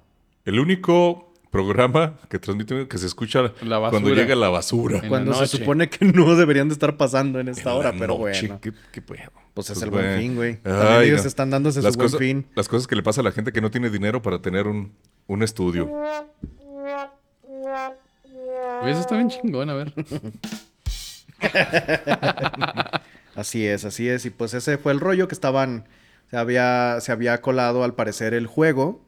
[0.46, 3.52] El único programa que transmite que se escucha
[3.90, 5.00] cuando llega la basura.
[5.02, 7.92] En Cuando la se supone que no deberían de estar pasando en esta En hora,
[7.92, 8.46] la pero noche.
[8.46, 8.60] bueno.
[8.62, 9.30] ¿Qué, qué pedo?
[9.52, 10.08] Pues es Pues el bueno.
[10.08, 10.50] buen fin, güey.
[10.52, 11.28] Ay, También ellos no.
[11.28, 12.46] están dándose las su buen cosas, fin.
[12.54, 14.94] Las cosas que le pasa a la gente que no tiene dinero para tener un,
[15.26, 15.90] un estudio.
[18.80, 19.92] Güey, eso está bien chingón, a ver.
[23.36, 24.24] Así es, así es.
[24.24, 25.84] Y pues ese fue el rollo que estaban.
[26.30, 29.04] Se había, se había colado al parecer el juego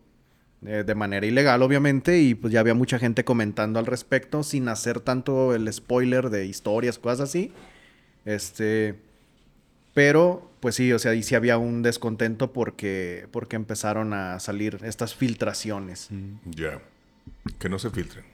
[0.65, 4.69] eh, de manera ilegal, obviamente, y pues ya había mucha gente comentando al respecto, sin
[4.69, 7.53] hacer tanto el spoiler de historias, cosas así.
[8.25, 8.97] Este.
[9.93, 14.79] Pero, pues sí, o sea, ahí sí había un descontento porque, porque empezaron a salir
[14.83, 16.09] estas filtraciones.
[16.45, 16.83] Ya.
[17.59, 18.25] Que no se filtren.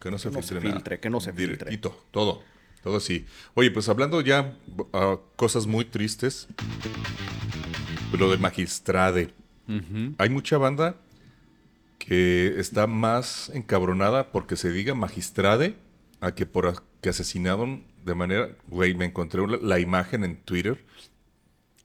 [0.00, 0.64] Que no se Que no se filtren.
[0.64, 0.76] nada.
[0.76, 1.56] filtre, que no se filtre.
[1.56, 2.42] Directito, todo.
[2.82, 3.26] Todo así.
[3.54, 4.56] Oye, pues hablando ya
[4.92, 6.46] ah, cosas muy tristes.
[8.16, 9.30] Lo de Magistrade.
[10.16, 10.96] Hay mucha banda
[11.98, 15.76] que está más encabronada porque se diga Magistrade
[16.20, 18.48] a que por que asesinaron de manera...
[18.68, 20.84] Güey, me encontré la, imagen en Twitter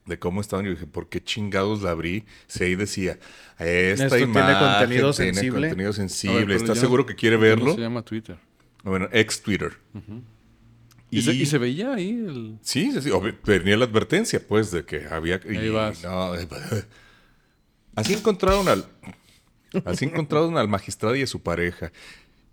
[0.06, 2.26] de cómo estaban y dije, ¿por qué chingados la abrí?
[2.48, 3.20] Si ahí decía,
[3.58, 5.68] esta Esto tiene imagen contenido tiene sensible".
[5.70, 6.46] contenido sensible.
[6.46, 7.76] pero ¿Estás ya- seguro que quiere ¿cómo verlo?
[7.76, 8.38] se llama Twitter.
[8.84, 9.74] Bueno, ex Twitter.
[11.10, 12.58] ¿Y, se, y se veía ahí el...
[12.62, 13.12] Sí, sí, sí.
[13.44, 15.40] Tenía la advertencia, pues, de que había...
[15.48, 16.04] Ahí vas.
[16.04, 16.34] no,
[17.96, 18.86] así encontraron al...
[19.86, 21.92] Así encontraron al magistrado y a su pareja.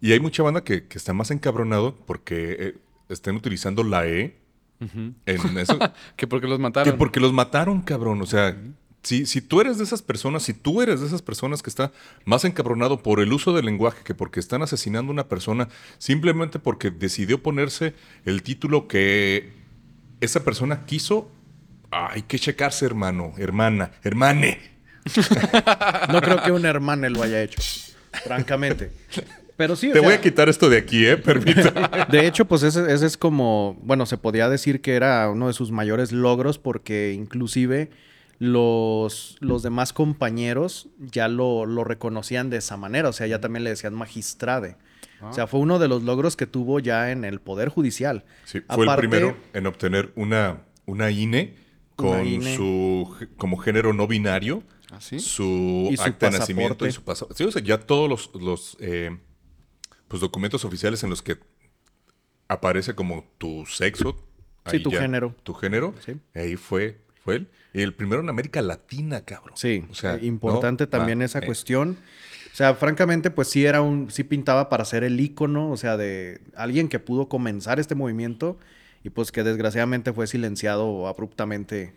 [0.01, 2.75] Y hay mucha banda que, que está más encabronado porque eh,
[3.09, 4.37] están utilizando la E
[4.81, 5.79] en eso.
[6.17, 6.99] Que porque los que mataron.
[6.99, 8.23] porque los mataron, cabrón.
[8.23, 8.57] O sea,
[9.03, 11.93] si, si tú eres de esas personas, si tú eres de esas personas que está
[12.25, 15.69] más encabronado por el uso del lenguaje que porque están asesinando a una persona,
[15.99, 17.95] simplemente porque decidió ponerse
[18.25, 19.53] el título que
[20.21, 21.31] esa persona quiso,
[21.91, 24.80] hay que checarse, hermano, hermana, hermane.
[26.13, 27.61] No creo que un hermano lo haya hecho,
[28.25, 28.91] francamente.
[29.57, 31.17] Pero sí, o Te voy a quitar esto de aquí, ¿eh?
[31.19, 31.87] Permítame.
[32.11, 35.53] De hecho, pues ese, ese es como, bueno, se podía decir que era uno de
[35.53, 37.91] sus mayores logros porque inclusive
[38.39, 43.65] los, los demás compañeros ya lo, lo reconocían de esa manera, o sea, ya también
[43.65, 44.77] le decían magistrade.
[45.23, 48.25] O sea, fue uno de los logros que tuvo ya en el Poder Judicial.
[48.47, 51.57] Sí, fue Aparte- el primero en obtener una, una INE
[51.95, 52.57] con Una INE.
[52.57, 54.63] su como género no binario.
[54.93, 55.21] ¿Ah, sí?
[55.21, 57.43] su Y su acta de nacimiento y su pasaporte.
[57.43, 59.17] Sí, o sea, ya todos los, los eh,
[60.09, 61.39] pues documentos oficiales en los que
[62.49, 64.17] aparece como tu sexo.
[64.67, 65.35] Sí, ahí tu ya- género.
[65.43, 65.95] Tu género.
[66.05, 66.15] Sí.
[66.35, 67.49] Ahí fue, fue él.
[67.73, 69.57] El primero en América Latina, cabrón.
[69.57, 71.47] Sí, O sea, eh, importante no también esa mames.
[71.47, 71.97] cuestión.
[72.53, 75.97] O sea, francamente, pues sí era un, sí pintaba para ser el ícono, o sea,
[75.97, 78.59] de alguien que pudo comenzar este movimiento
[79.05, 81.95] y pues que desgraciadamente fue silenciado abruptamente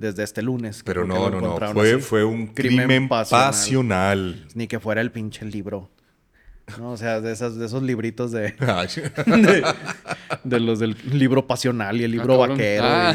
[0.00, 0.78] desde este lunes.
[0.78, 1.72] que Pero que no, no, no.
[1.74, 2.00] Fue, así.
[2.00, 3.46] fue un Crimen crimen, pasional.
[3.50, 4.46] pasional.
[4.54, 5.90] Ni que fuera el pinche libro.
[6.78, 6.92] ¿no?
[6.92, 8.52] O sea, de, esas, de esos libritos de,
[9.26, 9.64] de,
[10.42, 12.56] de los del libro pasional y el libro cabrón.
[12.56, 12.84] vaquero.
[12.86, 13.14] Ah.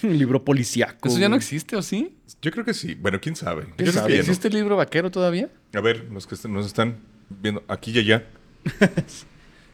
[0.00, 1.08] y el libro policíaco.
[1.08, 2.16] ¿Eso ya no existe o sí?
[2.40, 2.94] Yo creo que sí.
[2.94, 3.66] Bueno, quién sabe.
[3.76, 4.12] Creo sabe?
[4.12, 4.20] que.
[4.20, 5.48] ¿Existe el libro vaquero todavía?
[5.74, 6.98] A ver, los que nos están
[7.28, 8.24] viendo aquí y allá.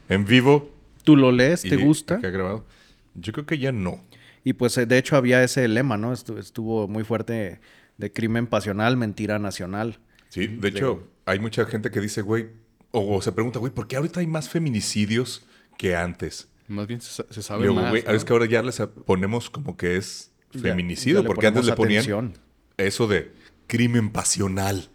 [0.09, 0.71] en vivo.
[1.03, 1.61] ¿Tú lo lees?
[1.61, 2.15] ¿Te y gusta?
[2.15, 2.65] acá grabado.
[3.13, 4.03] Yo creo que ya no.
[4.49, 6.11] Y pues eh, de hecho había ese lema, ¿no?
[6.11, 7.59] Estu- Estuvo muy fuerte
[7.97, 9.99] de crimen pasional, mentira nacional.
[10.29, 12.47] Sí, de hecho, hay mucha gente que dice, güey,
[12.91, 15.45] o, o se pregunta, güey, ¿por qué ahorita hay más feminicidios
[15.77, 16.47] que antes?
[16.67, 17.91] Más bien se, sa- se sabe Luego, más.
[17.91, 18.11] güey, ¿no?
[18.11, 21.99] es que ahora ya les ponemos como que es feminicidio, ya porque antes le ponían
[21.99, 22.33] atención.
[22.77, 23.31] eso de
[23.67, 24.89] crimen pasional.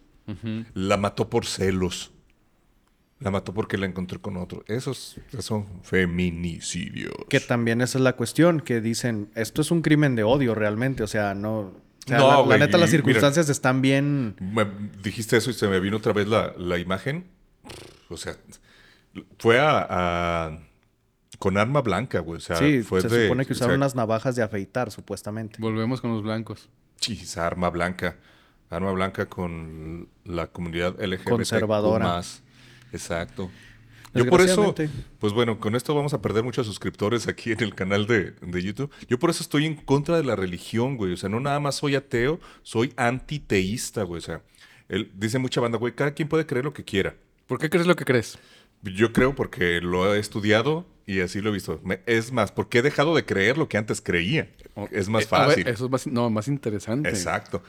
[0.73, 2.11] La mató por celos.
[3.19, 4.63] La mató porque la encontró con otro.
[4.67, 7.13] Esos esos son feminicidios.
[7.29, 11.01] Que también esa es la cuestión, que dicen, esto es un crimen de odio realmente,
[11.03, 11.59] o sea, no...
[11.59, 11.73] o
[12.05, 14.35] sea, No, la- neta, las mira- circunstancias están bien...
[14.39, 14.67] Me-
[15.01, 17.25] dijiste eso y se me vino otra vez la, la imagen.
[18.09, 18.35] O sea,
[19.39, 20.59] fue a, a-
[21.39, 22.37] con arma blanca, güey.
[22.37, 24.91] O sea, sí, fue se de, supone que o sea, usaron unas navajas de afeitar,
[24.91, 25.57] supuestamente.
[25.59, 26.69] Volvemos con los blancos.
[26.99, 28.17] chis, arma blanca.
[28.69, 31.29] Arma blanca con la comunidad LGBT.
[31.29, 32.21] Conservadora.
[32.95, 33.51] Exacto.
[34.13, 34.73] Yo por eso,
[35.19, 38.63] pues bueno, con esto vamos a perder muchos suscriptores aquí en el canal de, de
[38.63, 38.89] YouTube.
[39.09, 41.11] Yo por eso estoy en contra de la religión, güey.
[41.11, 44.19] O sea, no nada más soy ateo, soy antiteísta, güey.
[44.19, 44.41] O sea,
[44.87, 47.15] él dice mucha banda, güey, cada quien puede creer lo que quiera.
[47.45, 48.39] ¿Por qué crees lo que crees?
[48.83, 51.81] Yo creo porque lo he estudiado y así lo he visto.
[51.83, 54.49] Me- es más, porque he dejado de creer lo que antes creía.
[54.91, 55.67] Es más Eh, ver, fácil.
[55.67, 57.09] eso es más, no, más interesante.
[57.09, 57.61] Exacto.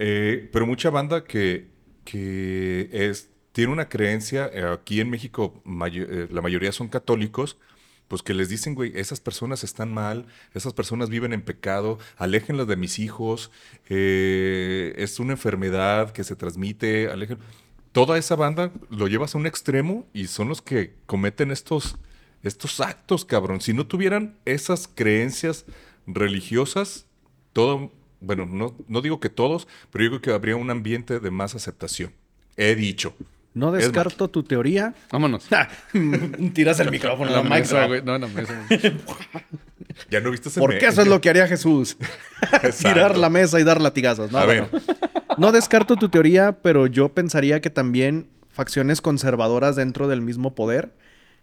[0.00, 1.68] Eh, pero mucha banda que,
[2.04, 7.58] que es, tiene una creencia, eh, aquí en México eh, la mayoría son católicos,
[8.08, 12.66] pues que les dicen, güey, esas personas están mal, esas personas viven en pecado, aléjenlas
[12.66, 13.50] de mis hijos,
[13.88, 17.38] eh, es una enfermedad que se transmite, alejen.
[17.92, 21.96] Toda esa banda lo llevas a un extremo y son los que cometen estos,
[22.42, 23.60] estos actos, cabrón.
[23.60, 25.66] Si no tuvieran esas creencias
[26.06, 27.06] religiosas,
[27.52, 31.30] todo, bueno, no, no digo que todos, pero yo creo que habría un ambiente de
[31.30, 32.12] más aceptación.
[32.56, 33.14] He dicho.
[33.54, 34.94] No Es descarto tu teoría.
[35.10, 35.46] Vámonos.
[36.54, 37.88] Tiras el micrófono En la mesa, drop.
[37.88, 38.02] güey.
[38.02, 38.64] No, la mesa.
[40.10, 41.96] Ya no viste ese Porque eso es lo que haría Jesús.
[42.80, 44.32] Tirar la mesa y dar latigazos.
[44.32, 44.68] No, A bueno.
[44.72, 44.82] ver.
[45.38, 50.92] no descarto tu teoría, pero yo pensaría que también facciones conservadoras dentro del mismo poder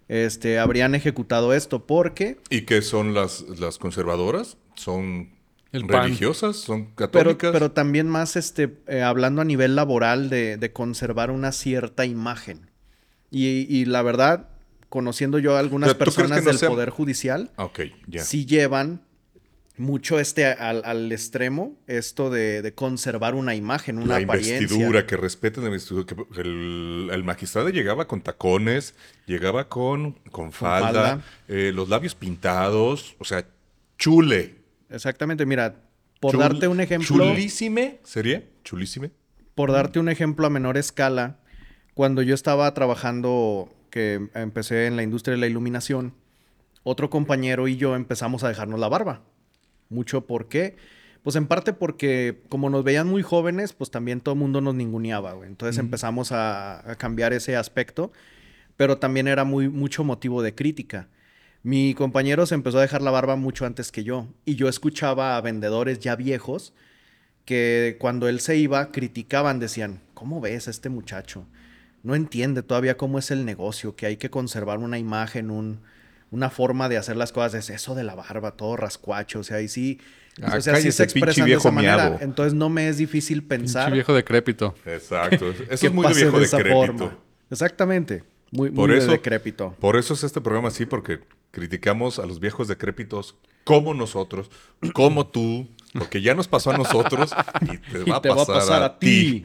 [0.07, 2.39] este, habrían ejecutado esto, porque...
[2.49, 4.57] ¿Y qué son las, las conservadoras?
[4.73, 5.29] ¿Son
[5.71, 6.55] El religiosas?
[6.57, 7.51] ¿Son católicas?
[7.51, 12.71] pero también más este, eh, hablando a nivel laboral de, de conservar una cierta imagen.
[13.31, 14.49] Y, y la verdad,
[14.89, 17.65] conociendo yo a algunas Pero, ¿tú crees que personas no del sea- Poder Judicial, Ah,
[17.65, 18.23] Ok, ya.
[18.23, 19.01] sí llevan
[19.77, 24.57] mucho este al, al extremo, esto de, de conservar una imagen, una la apariencia.
[24.57, 26.05] investidura, que respeten la investidura.
[26.05, 28.93] Que el, el magistrado llegaba con tacones,
[29.27, 31.21] llegaba con, con falda, falda.
[31.47, 33.45] eh, los labios pintados, o sea,
[33.97, 34.58] chule.
[34.89, 35.75] Exactamente, mira,
[36.19, 38.43] por Chul- darte un ejemplo, Chulísime, ¿sería?
[38.63, 39.11] Chulísime.
[39.55, 41.39] por darte un ejemplo a menor escala,
[41.93, 46.13] cuando yo estaba trabajando, que empecé en la industria de la iluminación,
[46.83, 49.21] otro compañero y yo empezamos a dejarnos la barba.
[49.89, 50.77] Mucho por qué.
[51.23, 54.75] Pues en parte porque como nos veían muy jóvenes, pues también todo el mundo nos
[54.75, 55.49] ninguneaba, güey.
[55.49, 58.13] Entonces empezamos a, a cambiar ese aspecto,
[58.77, 61.09] pero también era muy, mucho motivo de crítica.
[61.63, 65.35] Mi compañero se empezó a dejar la barba mucho antes que yo y yo escuchaba
[65.35, 66.73] a vendedores ya viejos
[67.45, 71.45] que cuando él se iba criticaban, decían, ¿cómo ves a este muchacho?
[72.03, 75.81] No entiende todavía cómo es el negocio, que hay que conservar una imagen, un,
[76.31, 77.55] una forma de hacer las cosas.
[77.55, 79.99] Es eso de la barba, todo rascuacho, o sea, y sí,
[80.41, 81.95] Ah, o sea, sí se expresan de esa manera.
[81.95, 82.17] miado.
[82.21, 84.73] Entonces no me es difícil pensar Pinche viejo decrépito.
[84.85, 85.49] Exacto.
[85.69, 86.73] Eso es muy de viejo de decrépito.
[86.75, 87.17] forma.
[87.51, 88.23] Exactamente.
[88.51, 89.75] Muy, Por muy de eso- decrépito.
[89.81, 91.19] Por eso es este programa así, porque
[91.51, 94.49] criticamos a los viejos decrépitos como nosotros,
[94.93, 97.31] como tú, porque ya nos pasó a nosotros
[97.61, 99.43] y te, Y va, te a pasar a, ti.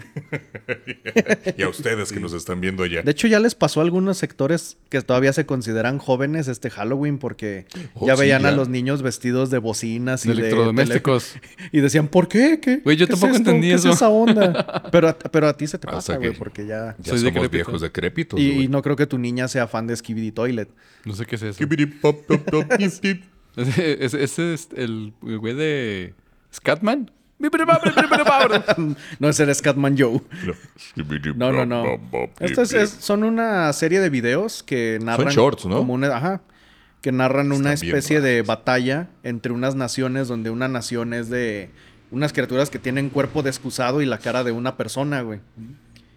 [1.57, 3.03] y a ustedes que nos están viendo allá.
[3.03, 7.19] De hecho, ya les pasó a algunos sectores que todavía se consideran jóvenes este Halloween
[7.19, 11.37] porque Oh, ya sí, veían a los niños vestidos de bocinas y De electrodomésticos.
[11.73, 12.61] Y decían, ¿por qué?
[12.61, 12.79] ¿Qué?
[12.79, 13.89] Güey, yo ¿Qué es tampoco entendí ¿Qué eso.
[13.91, 14.83] es esa onda?
[14.93, 16.95] Pero, a- pero a ti se te Hasta pasa, güey, que- porque ya...
[16.99, 17.51] Ya Soy somos decrépito.
[17.51, 18.41] viejos decrépitos.
[18.41, 18.69] Y, güey.
[18.69, 20.69] no creo que tu niña sea fan de Skibidi Toilet.
[21.05, 21.55] No sé qué es eso.
[21.55, 23.25] Skibidi pop, pop, pop, pip, pip.
[23.57, 26.15] Ese, ese- ese es el güey de
[26.55, 27.11] Scatman.
[29.19, 30.21] no es el Scatman Joe.
[31.35, 31.53] No.
[31.53, 31.85] No, no,
[32.41, 35.29] Esto es, son una serie de videos que narran...
[35.29, 35.79] shorts, ¿no?
[35.79, 36.43] Como una, ajá.
[37.03, 41.71] Que narran una Están especie de batalla entre unas naciones donde una nación es de...
[42.11, 45.41] Unas criaturas que tienen cuerpo descusado y la cara de una persona, güey.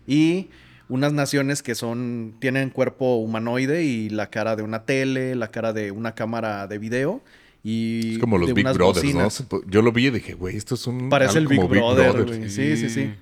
[0.06, 0.50] Y
[0.88, 2.36] unas naciones que son...
[2.40, 6.78] Tienen cuerpo humanoide y la cara de una tele, la cara de una cámara de
[6.78, 7.22] video.
[7.70, 9.44] Y Es como los Big Brothers, bocinas.
[9.52, 9.62] ¿no?
[9.68, 11.10] Yo lo vi y dije, güey, esto es un.
[11.10, 12.50] Parece el Big como Brother, güey.
[12.50, 12.90] Sí, sí, Sí.
[12.90, 13.14] sí.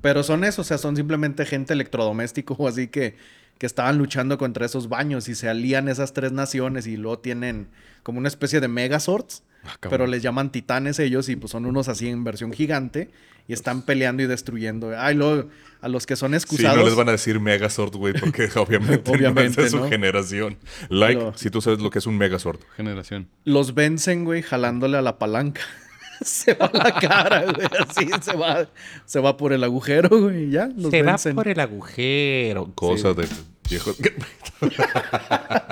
[0.00, 3.16] Pero son eso, o sea, son simplemente gente electrodoméstico o así que,
[3.58, 7.66] que estaban luchando contra esos baños y se alían esas tres naciones y luego tienen
[8.02, 11.88] como una especie de Megazords, Ah, pero les llaman titanes ellos y pues son unos
[11.88, 13.10] así en versión gigante
[13.48, 14.92] y están peleando y destruyendo.
[14.98, 15.48] Ay, luego
[15.80, 16.76] a los que son Sí, excusados.
[16.78, 19.88] no les van a decir Megazord, güey, porque obviamente, Obviamente, no es de su ¿no?
[19.88, 20.56] generación.
[20.88, 22.60] Like, Pero- si tú sabes lo que es un Megazord.
[22.76, 23.28] Generación.
[23.44, 25.60] Los vencen, güey, jalándole a la palanca.
[26.22, 28.68] se va la cara, güey, así se va,
[29.06, 31.36] se va por el agujero, güey, y ya, los vencen.
[31.44, 32.70] el agujero.
[32.74, 33.26] Cosa de
[33.72, 33.98] viejos.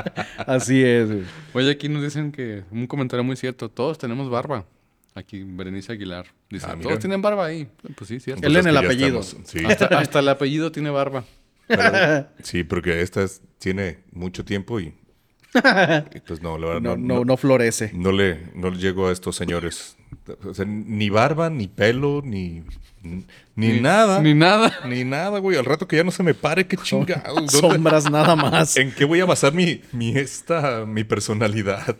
[0.46, 1.22] Así es, güey.
[1.54, 3.68] Oye, aquí nos dicen que un comentario muy cierto.
[3.68, 4.66] Todos tenemos barba.
[5.14, 7.68] Aquí Berenice Aguilar dice, Ah, todos tienen barba ahí.
[7.96, 8.46] Pues sí, cierto.
[8.46, 9.20] Él en el apellido.
[9.20, 11.24] estamos- sí, Hasta, hasta el apellido tiene barba.
[11.66, 14.94] pero- sí, porque esta es- tiene mucho tiempo y.
[16.14, 17.90] y pues no, la verdad, No, no, no, no florece.
[17.92, 19.96] no le, no le llego a estos señores.
[20.44, 22.62] O sea, ni barba, ni pelo, ni.
[23.02, 24.20] Ni, nada.
[24.20, 24.72] Ni nada.
[24.86, 25.56] Ni nada, güey.
[25.56, 27.34] Al rato que ya no se me pare, qué chingado.
[27.34, 28.76] ¿Dónde- Sombras nada más.
[28.76, 31.96] ¿En qué voy a basar mi, mi esta, mi personalidad?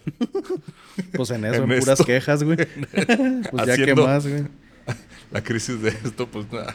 [1.14, 2.56] Pues en eso, en, en puras quejas, güey.
[2.56, 4.44] pues ya Haciendo- más, güey.
[5.30, 6.74] La crisis de esto, pues nada.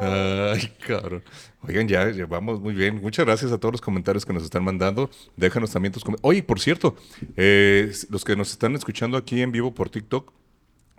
[0.00, 1.22] Ay, cabrón.
[1.66, 3.00] Oigan, ya llevamos muy bien.
[3.02, 5.10] Muchas gracias a todos los comentarios que nos están mandando.
[5.36, 6.30] Déjanos también tus comentarios.
[6.30, 6.96] Oye, por cierto,
[7.36, 10.32] eh, los que nos están escuchando aquí en vivo por TikTok,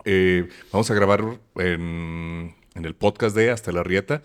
[0.04, 1.22] eh, vamos a grabar
[1.56, 4.22] en, en el podcast de Hasta la Rieta.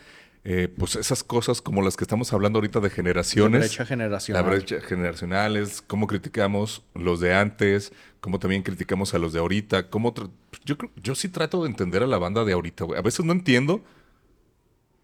[0.49, 3.59] eh, pues esas cosas como las que estamos hablando ahorita de generaciones.
[3.61, 4.43] La brecha generacional.
[4.43, 9.39] La brecha generacional es cómo criticamos los de antes, cómo también criticamos a los de
[9.39, 10.13] ahorita, cómo
[10.63, 12.97] yo yo sí trato de entender a la banda de ahorita, güey.
[12.97, 13.83] A veces no entiendo,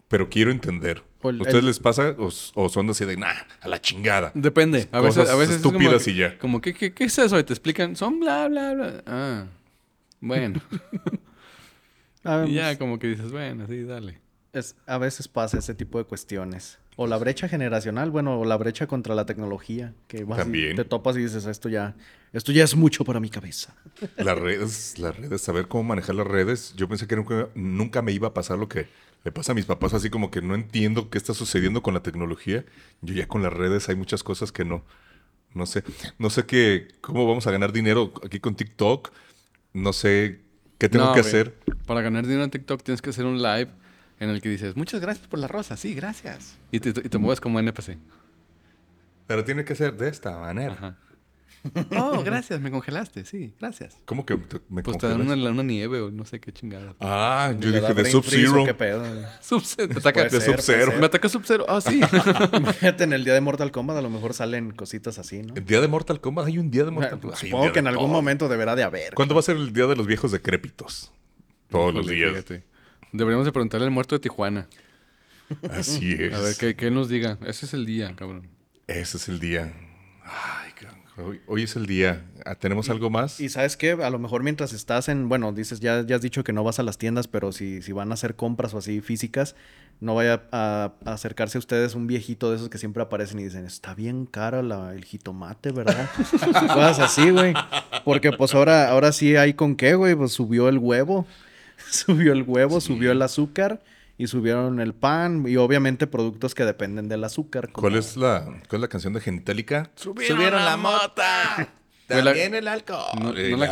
[0.08, 1.02] pero quiero entender.
[1.22, 4.30] ¿A ustedes el- les pasa o, o son así de, nah, a la chingada?
[4.34, 4.88] Depende.
[4.92, 6.38] A veces, a veces es como estúpidas y ya.
[6.38, 7.38] Como, ¿qué, qué, qué es eso?
[7.38, 9.02] Y te explican, son bla, bla, bla.
[9.06, 9.44] Ah,
[10.26, 10.60] bueno.
[12.46, 14.18] Y ya pues, como que dices, bueno, sí, dale.
[14.54, 16.78] es- a veces pasa ese tipo de cuestiones.
[16.96, 19.92] O la brecha generacional, bueno, o la brecha contra la tecnología.
[20.06, 20.76] Que vas y También.
[20.76, 21.96] te topas y dices, esto ya,
[22.32, 23.74] esto ya es mucho para mi cabeza.
[24.16, 26.72] Las redes, las redes, saber cómo manejar las redes.
[26.76, 28.86] Yo pensé que nunca, nunca me iba a pasar lo que
[29.24, 32.02] le pasa a mis papás, así como que no entiendo qué está sucediendo con la
[32.02, 32.64] tecnología.
[33.02, 34.82] Yo ya con las redes hay muchas cosas que no,
[35.52, 35.82] no sé.
[36.18, 39.10] No sé qué, cómo vamos a ganar dinero aquí con TikTok.
[39.74, 40.40] No sé
[40.78, 41.54] qué tengo No, que hacer.
[41.86, 43.68] Para ganar dinero en TikTok tienes que hacer un live
[44.20, 46.56] en el que dices, muchas gracias por la rosa, sí, gracias.
[46.70, 47.98] Y te, y te mueves como NPC.
[49.26, 50.72] Pero tiene que ser de esta manera.
[50.74, 50.96] Ajá.
[51.96, 53.96] Oh, gracias, me congelaste, sí, gracias.
[54.04, 56.94] ¿Cómo que te- me Pues te dan una, una nieve o no sé qué chingada.
[57.00, 58.64] Ah, yo dije de brain freeze, ¿o Sub-Zero.
[58.66, 59.04] ¿Qué pedo?
[59.40, 59.88] Sub-Zero.
[59.94, 60.92] Te ataca Puede de Sub-Zero.
[60.98, 61.64] Me ataca Sub-Zero.
[61.68, 62.00] Ah, sí.
[62.52, 65.54] Imagínate, en el día de Mortal Kombat a lo mejor salen cositas así, ¿no?
[65.54, 67.38] El día de Mortal Kombat, hay un día de Mortal Kombat.
[67.38, 68.12] Supongo que en algún todo.
[68.14, 69.14] momento deberá de haber.
[69.14, 71.12] ¿Cuándo va a ser el día de los viejos decrépitos?
[71.70, 72.30] Todos los días.
[72.30, 72.64] fíjate.
[73.12, 74.68] Deberíamos de preguntarle al muerto de Tijuana.
[75.70, 76.34] Así es.
[76.34, 77.38] A ver, que, que él nos diga.
[77.46, 78.48] Ese es el día, cabrón.
[78.86, 79.72] Ese es el día.
[80.24, 80.72] Ay.
[81.16, 82.24] Hoy, hoy es el día.
[82.44, 83.40] Ah, ¿Tenemos algo más?
[83.40, 86.44] Y sabes qué, a lo mejor mientras estás en, bueno, dices, ya, ya has dicho
[86.44, 89.00] que no vas a las tiendas, pero si, si van a hacer compras o así
[89.00, 89.54] físicas,
[90.00, 93.44] no vaya a, a acercarse a ustedes un viejito de esos que siempre aparecen y
[93.44, 96.08] dicen, está bien cara la, el jitomate, ¿verdad?
[96.30, 97.54] Cosas así, güey.
[98.04, 101.26] Porque pues ahora, ahora sí hay con qué, güey, pues subió el huevo,
[101.90, 103.80] subió el huevo, subió el azúcar
[104.16, 107.70] y subieron el pan y obviamente productos que dependen del azúcar.
[107.72, 109.90] como- ¿Cuál es la, cuál es la canción de Genitalica?
[109.96, 111.68] Subieron la mota.
[112.08, 113.18] La- También el alcohol.
[113.18, 113.64] No- no Eh, la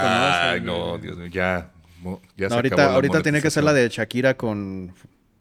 [0.52, 0.96] Ay, conocen, no.
[0.98, 1.70] Dios mío, ya.
[2.02, 4.94] ya No, se ahorita acabó la ahorita tiene que ser la de Shakira con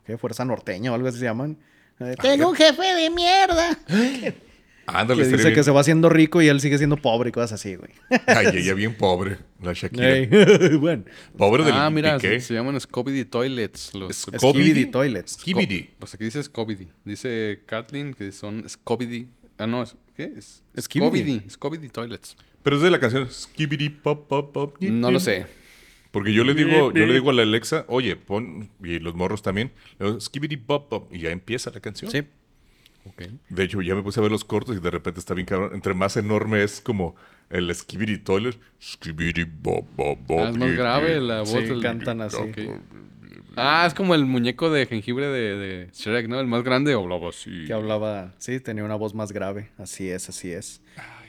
[0.06, 0.18] ¿qué?
[0.18, 1.58] Fuerza Norteña o algo así se llaman.
[2.02, 3.78] Eh, Tengo un jefe de mierda.
[4.94, 7.54] Ándale, que dice que se va haciendo rico y él sigue siendo pobre y cosas
[7.54, 7.92] así, güey.
[8.28, 10.10] Ay, ella bien pobre, la Shakira.
[10.18, 10.28] Ey,
[10.80, 11.04] bueno,
[11.38, 13.94] Pobre del Ah, mira, se, se llaman Scobidi Toilets.
[13.94, 14.70] Los, Scobidi.
[14.72, 15.32] Skibidi Toilets.
[15.34, 15.90] Skibidi.
[16.00, 16.88] Pues aquí dice Scobidi.
[17.06, 19.28] Dice Kathleen que son Scobidi.
[19.58, 20.32] Ah, no, es- ¿qué?
[20.38, 20.64] Es.
[20.80, 21.42] Scobidi.
[21.50, 22.36] Scobidi Toilets.
[22.64, 24.78] Pero es de la canción Skibidi Pop Pop Pop.
[24.82, 25.46] No lo sé.
[26.12, 29.42] Porque yo le digo, yo le digo a la Alexa, oye, pon, y los morros
[29.42, 32.12] también, le digo, Skibidi Pop Pop, y ya empieza la canción.
[32.12, 32.24] Sí.
[33.50, 35.72] De hecho, ya me puse a ver los cortos y de repente está bien cabrón.
[35.74, 37.16] Entre más enorme es como
[37.50, 38.58] el Skibidi Toilet.
[38.82, 40.40] Skibidi Bob Bob Bob.
[40.40, 41.50] Ah, es más grave la voz.
[41.50, 42.38] Sí, cantan así.
[43.56, 46.40] Ah, es como el muñeco de jengibre de, de Shrek, ¿no?
[46.40, 47.66] El más grande hablaba así.
[47.66, 49.70] Que hablaba, sí, tenía una voz más grave.
[49.78, 50.82] Así es, así es.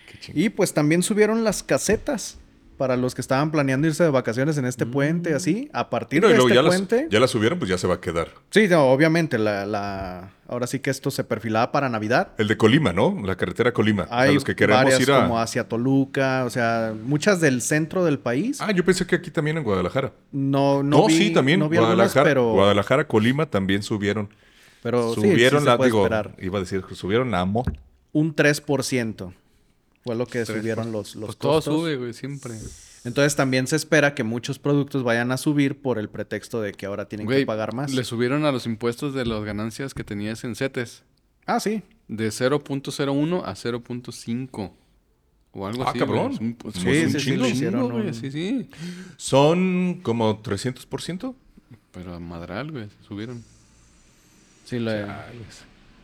[0.07, 0.43] Qué chingón.
[0.43, 2.39] Y pues también subieron las casetas
[2.77, 5.69] para los que estaban planeando irse de vacaciones en este puente, así.
[5.73, 7.07] A partir No, de este ya, las, puente.
[7.11, 8.29] ya la subieron, pues ya se va a quedar.
[8.51, 10.31] Sí, no, obviamente, la, la...
[10.49, 12.29] ahora sí que esto se perfilaba para Navidad.
[12.39, 13.17] El de Colima, ¿no?
[13.25, 14.07] La carretera Colima.
[14.11, 15.23] Hay los que queremos varias ir a...
[15.23, 18.61] como hacia Toluca, o sea, muchas del centro del país.
[18.61, 20.13] Ah, yo pensé que aquí también en Guadalajara.
[20.33, 21.61] No, no, No, vi, sí, también.
[21.61, 24.29] no vi algunas, Guadalajara, pero, Guadalajara, Colima también subieron.
[24.83, 26.35] pero sí, subieron sí se la, puede digo, esperar.
[26.41, 27.65] iba a decir, subieron la amo.
[28.13, 29.33] Un 3%
[30.05, 32.55] fue lo que subieron los, los Pues todo sube, güey, siempre.
[33.05, 36.87] Entonces también se espera que muchos productos vayan a subir por el pretexto de que
[36.87, 37.93] ahora tienen Güey, que pagar más.
[37.93, 41.03] Le subieron a los impuestos de las ganancias que tenías en CETES.
[41.47, 41.83] Ah, sí.
[42.09, 44.73] De 0.01 a 0.5.
[45.55, 45.99] O algo Ah, así.
[45.99, 46.33] cabrón.
[46.33, 48.07] Es un- pues, Sí, es un sí, sí, chingo, güey.
[48.07, 48.69] un- Sí, sí.
[49.17, 51.35] Son como 300%.
[51.91, 53.43] Pero a madral, güey, se subieron.
[54.65, 55.05] Sí, le-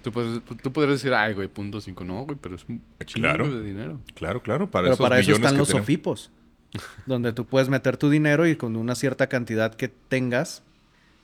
[0.03, 2.05] Tú, puedes- tú podrías decir, ay, güey, punto cinco.
[2.05, 3.51] No, güey, pero es un chingo Claro.
[3.51, 4.01] de dinero.
[4.15, 4.71] Claro, claro.
[4.71, 5.85] Para pero esos para eso millones están los tenemos.
[5.87, 6.31] sofipos.
[7.07, 10.63] donde tú puedes meter tu dinero y con una cierta cantidad que tengas,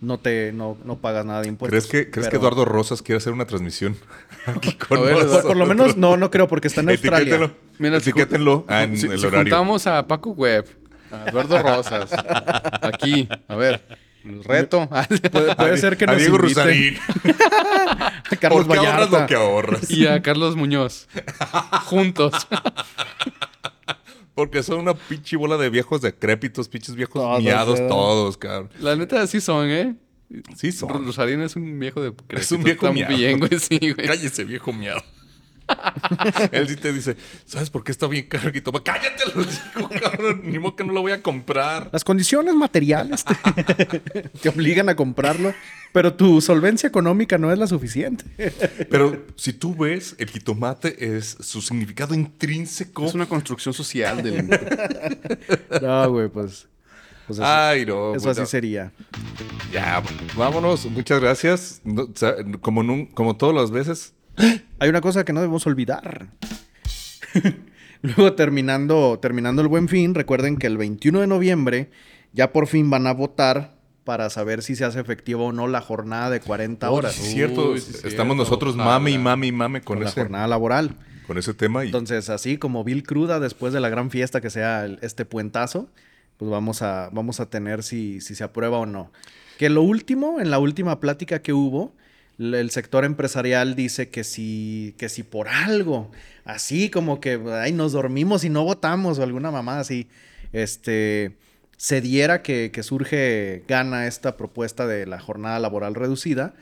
[0.00, 1.86] no te no, no pagas nada de impuestos.
[1.88, 3.96] ¿Crees que, ¿crees que Eduardo Rosas quiere hacer una transmisión
[4.46, 5.36] aquí con A ver, nosotros?
[5.42, 7.34] Por, por lo menos, no, no creo, porque está en Australia.
[7.36, 7.56] Etiquétenlo.
[7.78, 9.42] Mira, si Etiquétenlo ah, en si, el si horario.
[9.44, 10.66] juntamos a Paco Webb,
[11.12, 12.10] a Eduardo Rosas,
[12.82, 13.82] aquí, a ver,
[14.44, 14.88] reto.
[14.88, 16.98] Puede, puede A- ser que a nos Diego inviten.
[18.30, 19.90] A Carlos ¿Por qué ahorras lo que ahorras?
[19.90, 21.08] y a Carlos Muñoz,
[21.84, 22.32] juntos.
[24.34, 28.70] Porque son una pinche bola de viejos decrépitos, pinches viejos Todos, miados todos, cabrón.
[28.80, 29.94] La neta, sí son, ¿eh?
[30.56, 31.04] Sí son.
[31.06, 32.12] Rosarín es un viejo de...
[32.30, 33.14] Es un viejo miado.
[33.14, 34.06] bien, güey, sí, güey.
[34.08, 35.02] Cállese, viejo miado.
[36.52, 38.50] Él sí te dice, ¿sabes por qué está bien caro?
[38.54, 40.42] Y toma, cállate, lo digo, cabrón.
[40.44, 41.88] Ni modo que no lo voy a comprar.
[41.92, 43.34] Las condiciones materiales te,
[44.42, 45.54] te obligan a comprarlo,
[45.92, 48.24] pero tu solvencia económica no es la suficiente.
[48.90, 53.06] Pero si tú ves, el jitomate es su significado intrínseco.
[53.06, 54.48] Es una construcción social del...
[55.80, 56.66] No, güey, pues.
[57.26, 58.14] pues eso, Ay, no.
[58.14, 58.42] eso bueno.
[58.42, 58.92] así sería.
[59.72, 60.02] Ya,
[60.36, 60.84] vámonos.
[60.86, 61.80] Muchas gracias.
[61.84, 64.13] No, o sea, como, nun- como todas las veces.
[64.78, 66.28] Hay una cosa que no debemos olvidar.
[68.02, 71.90] Luego, terminando, terminando el buen fin, recuerden que el 21 de noviembre
[72.32, 73.74] ya por fin van a votar
[74.04, 77.14] para saber si se hace efectivo o no la jornada de 40 horas.
[77.14, 77.76] Sí, es cierto.
[77.78, 78.34] Sí, Estamos cierto.
[78.34, 80.96] nosotros mame y mame y mame con, con la ese, jornada laboral.
[81.26, 81.84] con ese tema.
[81.84, 85.24] Y Entonces, así como Bill Cruda, después de la gran fiesta que sea el- este
[85.24, 85.88] puentazo,
[86.36, 89.10] pues vamos a, vamos a tener si, si se aprueba o no.
[89.58, 91.94] Que lo último, en la última plática que hubo,
[92.38, 96.10] el sector empresarial dice que si, que si por algo,
[96.44, 100.08] así como que ay, nos dormimos y no votamos o alguna mamá así,
[100.52, 101.36] este,
[101.76, 106.54] se diera que, que surge, gana esta propuesta de la jornada laboral reducida,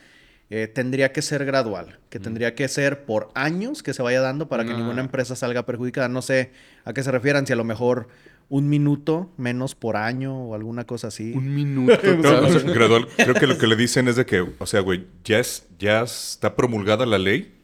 [0.50, 4.48] eh, tendría que ser gradual, que tendría que ser por años que se vaya dando
[4.48, 4.76] para que Ah.
[4.76, 6.08] ninguna empresa salga perjudicada.
[6.08, 6.50] No sé
[6.84, 8.08] a qué se refieran, si a lo mejor
[8.52, 11.32] un minuto menos por año o alguna cosa así.
[11.34, 11.96] Un minuto.
[12.04, 12.74] No, o sea, cabrón.
[12.74, 13.08] gradual.
[13.16, 16.02] Creo que lo que le dicen es de que, o sea, güey, ya, es, ya
[16.02, 17.54] está promulgada la ley,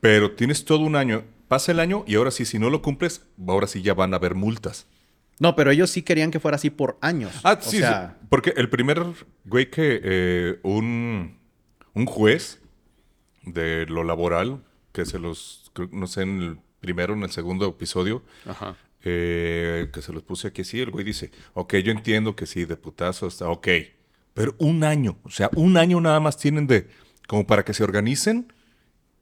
[0.00, 1.24] pero tienes todo un año.
[1.48, 4.18] Pasa el año y ahora sí, si no lo cumples, ahora sí ya van a
[4.18, 4.86] haber multas.
[5.40, 7.32] No, pero ellos sí querían que fuera así por años.
[7.42, 9.02] Ah, O sí, sea, sí, porque el primer
[9.46, 11.38] güey que eh, un,
[11.94, 12.60] un juez
[13.44, 17.66] de lo laboral, que se los, no sé, en el primero o en el segundo
[17.66, 18.76] episodio, Ajá.
[19.10, 22.64] Eh, que se los puse aquí así, el güey dice, ok, yo entiendo que sí,
[22.64, 23.68] de putazo está, ok,
[24.34, 26.88] pero un año, o sea, un año nada más tienen de,
[27.26, 28.52] como para que se organicen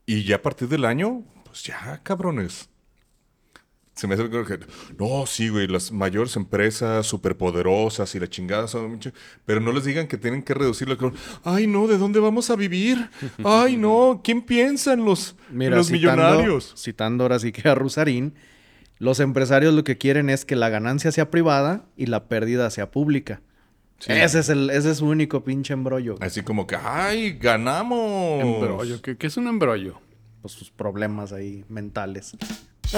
[0.04, 2.68] y ya a partir del año, pues ya, cabrones.
[3.94, 4.60] Se me hace que,
[4.98, 9.00] no, sí, güey, las mayores empresas superpoderosas y la chingada son
[9.46, 10.98] pero no les digan que tienen que reducirlo.
[10.98, 13.08] con, Ay, no, ¿de dónde vamos a vivir?
[13.42, 16.74] Ay, no, ¿quién piensa en los, en mira, los citando, millonarios?
[16.76, 18.34] citando ahora sí que a Rusarín,
[18.98, 22.90] los empresarios lo que quieren es que la ganancia sea privada y la pérdida sea
[22.90, 23.40] pública.
[23.98, 24.12] Sí.
[24.12, 26.16] Ese, es el, ese es su único pinche embrollo.
[26.20, 28.42] Así como que, ay, ganamos.
[28.44, 29.00] Embrollo.
[29.02, 30.00] ¿Qué, qué es un embrollo?
[30.42, 32.36] Pues sus problemas ahí mentales.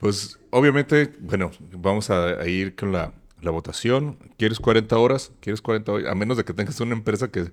[0.00, 3.12] Pues obviamente, bueno, vamos a, a ir con la,
[3.42, 4.16] la votación.
[4.36, 5.32] ¿Quieres 40 horas?
[5.40, 6.06] ¿Quieres 40 horas?
[6.08, 7.50] A menos de que tengas una empresa que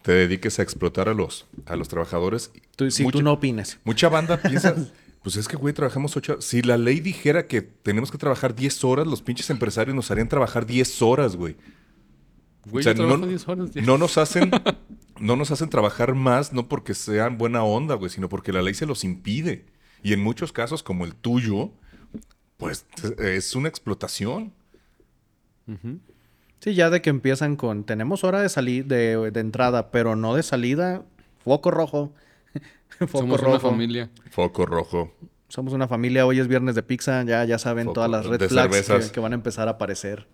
[0.00, 2.50] te dediques a explotar a los, a los trabajadores.
[2.76, 3.78] Tú, si Mucha- tú no opines.
[3.84, 4.74] Mucha banda piensa,
[5.26, 6.44] pues es que, güey, trabajamos 8 horas.
[6.44, 10.28] Si la ley dijera que tenemos que trabajar 10 horas, los pinches empresarios nos harían
[10.28, 11.56] trabajar 10 horas, güey.
[12.70, 13.72] Güey, O sea, yo no- 10 horas.
[13.72, 13.82] ya.
[13.82, 14.52] No nos hacen,
[15.18, 18.74] no nos hacen trabajar más, no porque sean buena onda, güey, sino porque la ley
[18.74, 19.66] se los impide.
[20.00, 21.72] Y en muchos casos, como el tuyo,
[22.56, 22.86] pues
[23.18, 24.52] es una explotación.
[26.60, 30.36] Sí, ya de que empiezan con, tenemos hora de salir, de, de entrada, pero no
[30.36, 31.02] de salida,
[31.42, 32.14] foco rojo.
[32.98, 33.50] foco Somos rojo.
[33.52, 34.10] una familia.
[34.30, 35.12] Foco rojo.
[35.48, 38.48] Somos una familia, hoy es viernes de pizza, ya, ya saben Foco todas las red
[38.48, 40.26] flags que, que van a empezar a aparecer.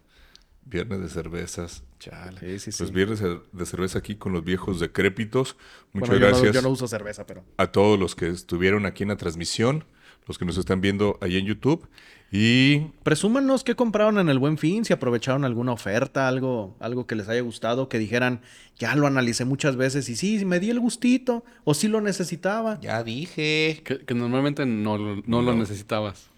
[0.65, 1.83] Viernes de cervezas.
[1.99, 2.39] Chale.
[2.41, 2.79] Sí, sí, sí.
[2.79, 3.21] Pues viernes
[3.53, 5.57] de cerveza aquí con los viejos decrépitos.
[5.93, 7.45] Muchas Bueno, yo no- gracias Yo no, uso cerveza, pero...
[7.59, 9.85] a todos los que estuvieron aquí en la transmisión,
[10.27, 11.89] los que nos están viendo ahí en YouTube.
[12.35, 17.15] Y Presúmanos qué compraron en el Buen Fin, si aprovecharon alguna oferta, algo, algo que
[17.15, 18.41] les haya gustado, que dijeran,
[18.79, 22.81] ya lo analicé muchas veces y sí, me di el gustito, o sí lo necesitaba.
[22.81, 23.83] ya dije.
[23.85, 26.31] Que, que normalmente no, lo- no lo necesitabas.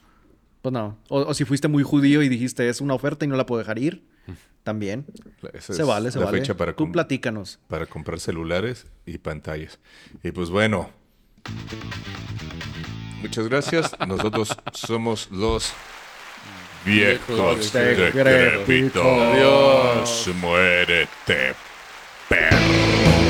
[0.62, 0.99] Pues no.
[1.11, 3.61] O, o si fuiste muy judío y dijiste, es una oferta y no la puedo
[3.61, 4.03] dejar ir,
[4.64, 5.07] también.
[5.53, 6.38] Esa Se es vale, se la vale.
[6.38, 7.61] fecha para Tú platícanos.
[7.68, 9.78] para comprar celulares y pantallas.
[10.24, 10.90] Y pues bueno,
[13.24, 13.96] muchas gracias.
[14.06, 15.72] Nosotros somos los
[16.84, 19.02] viejos decrépitos.
[19.04, 21.54] Adiós, muérete,
[22.28, 23.23] perro.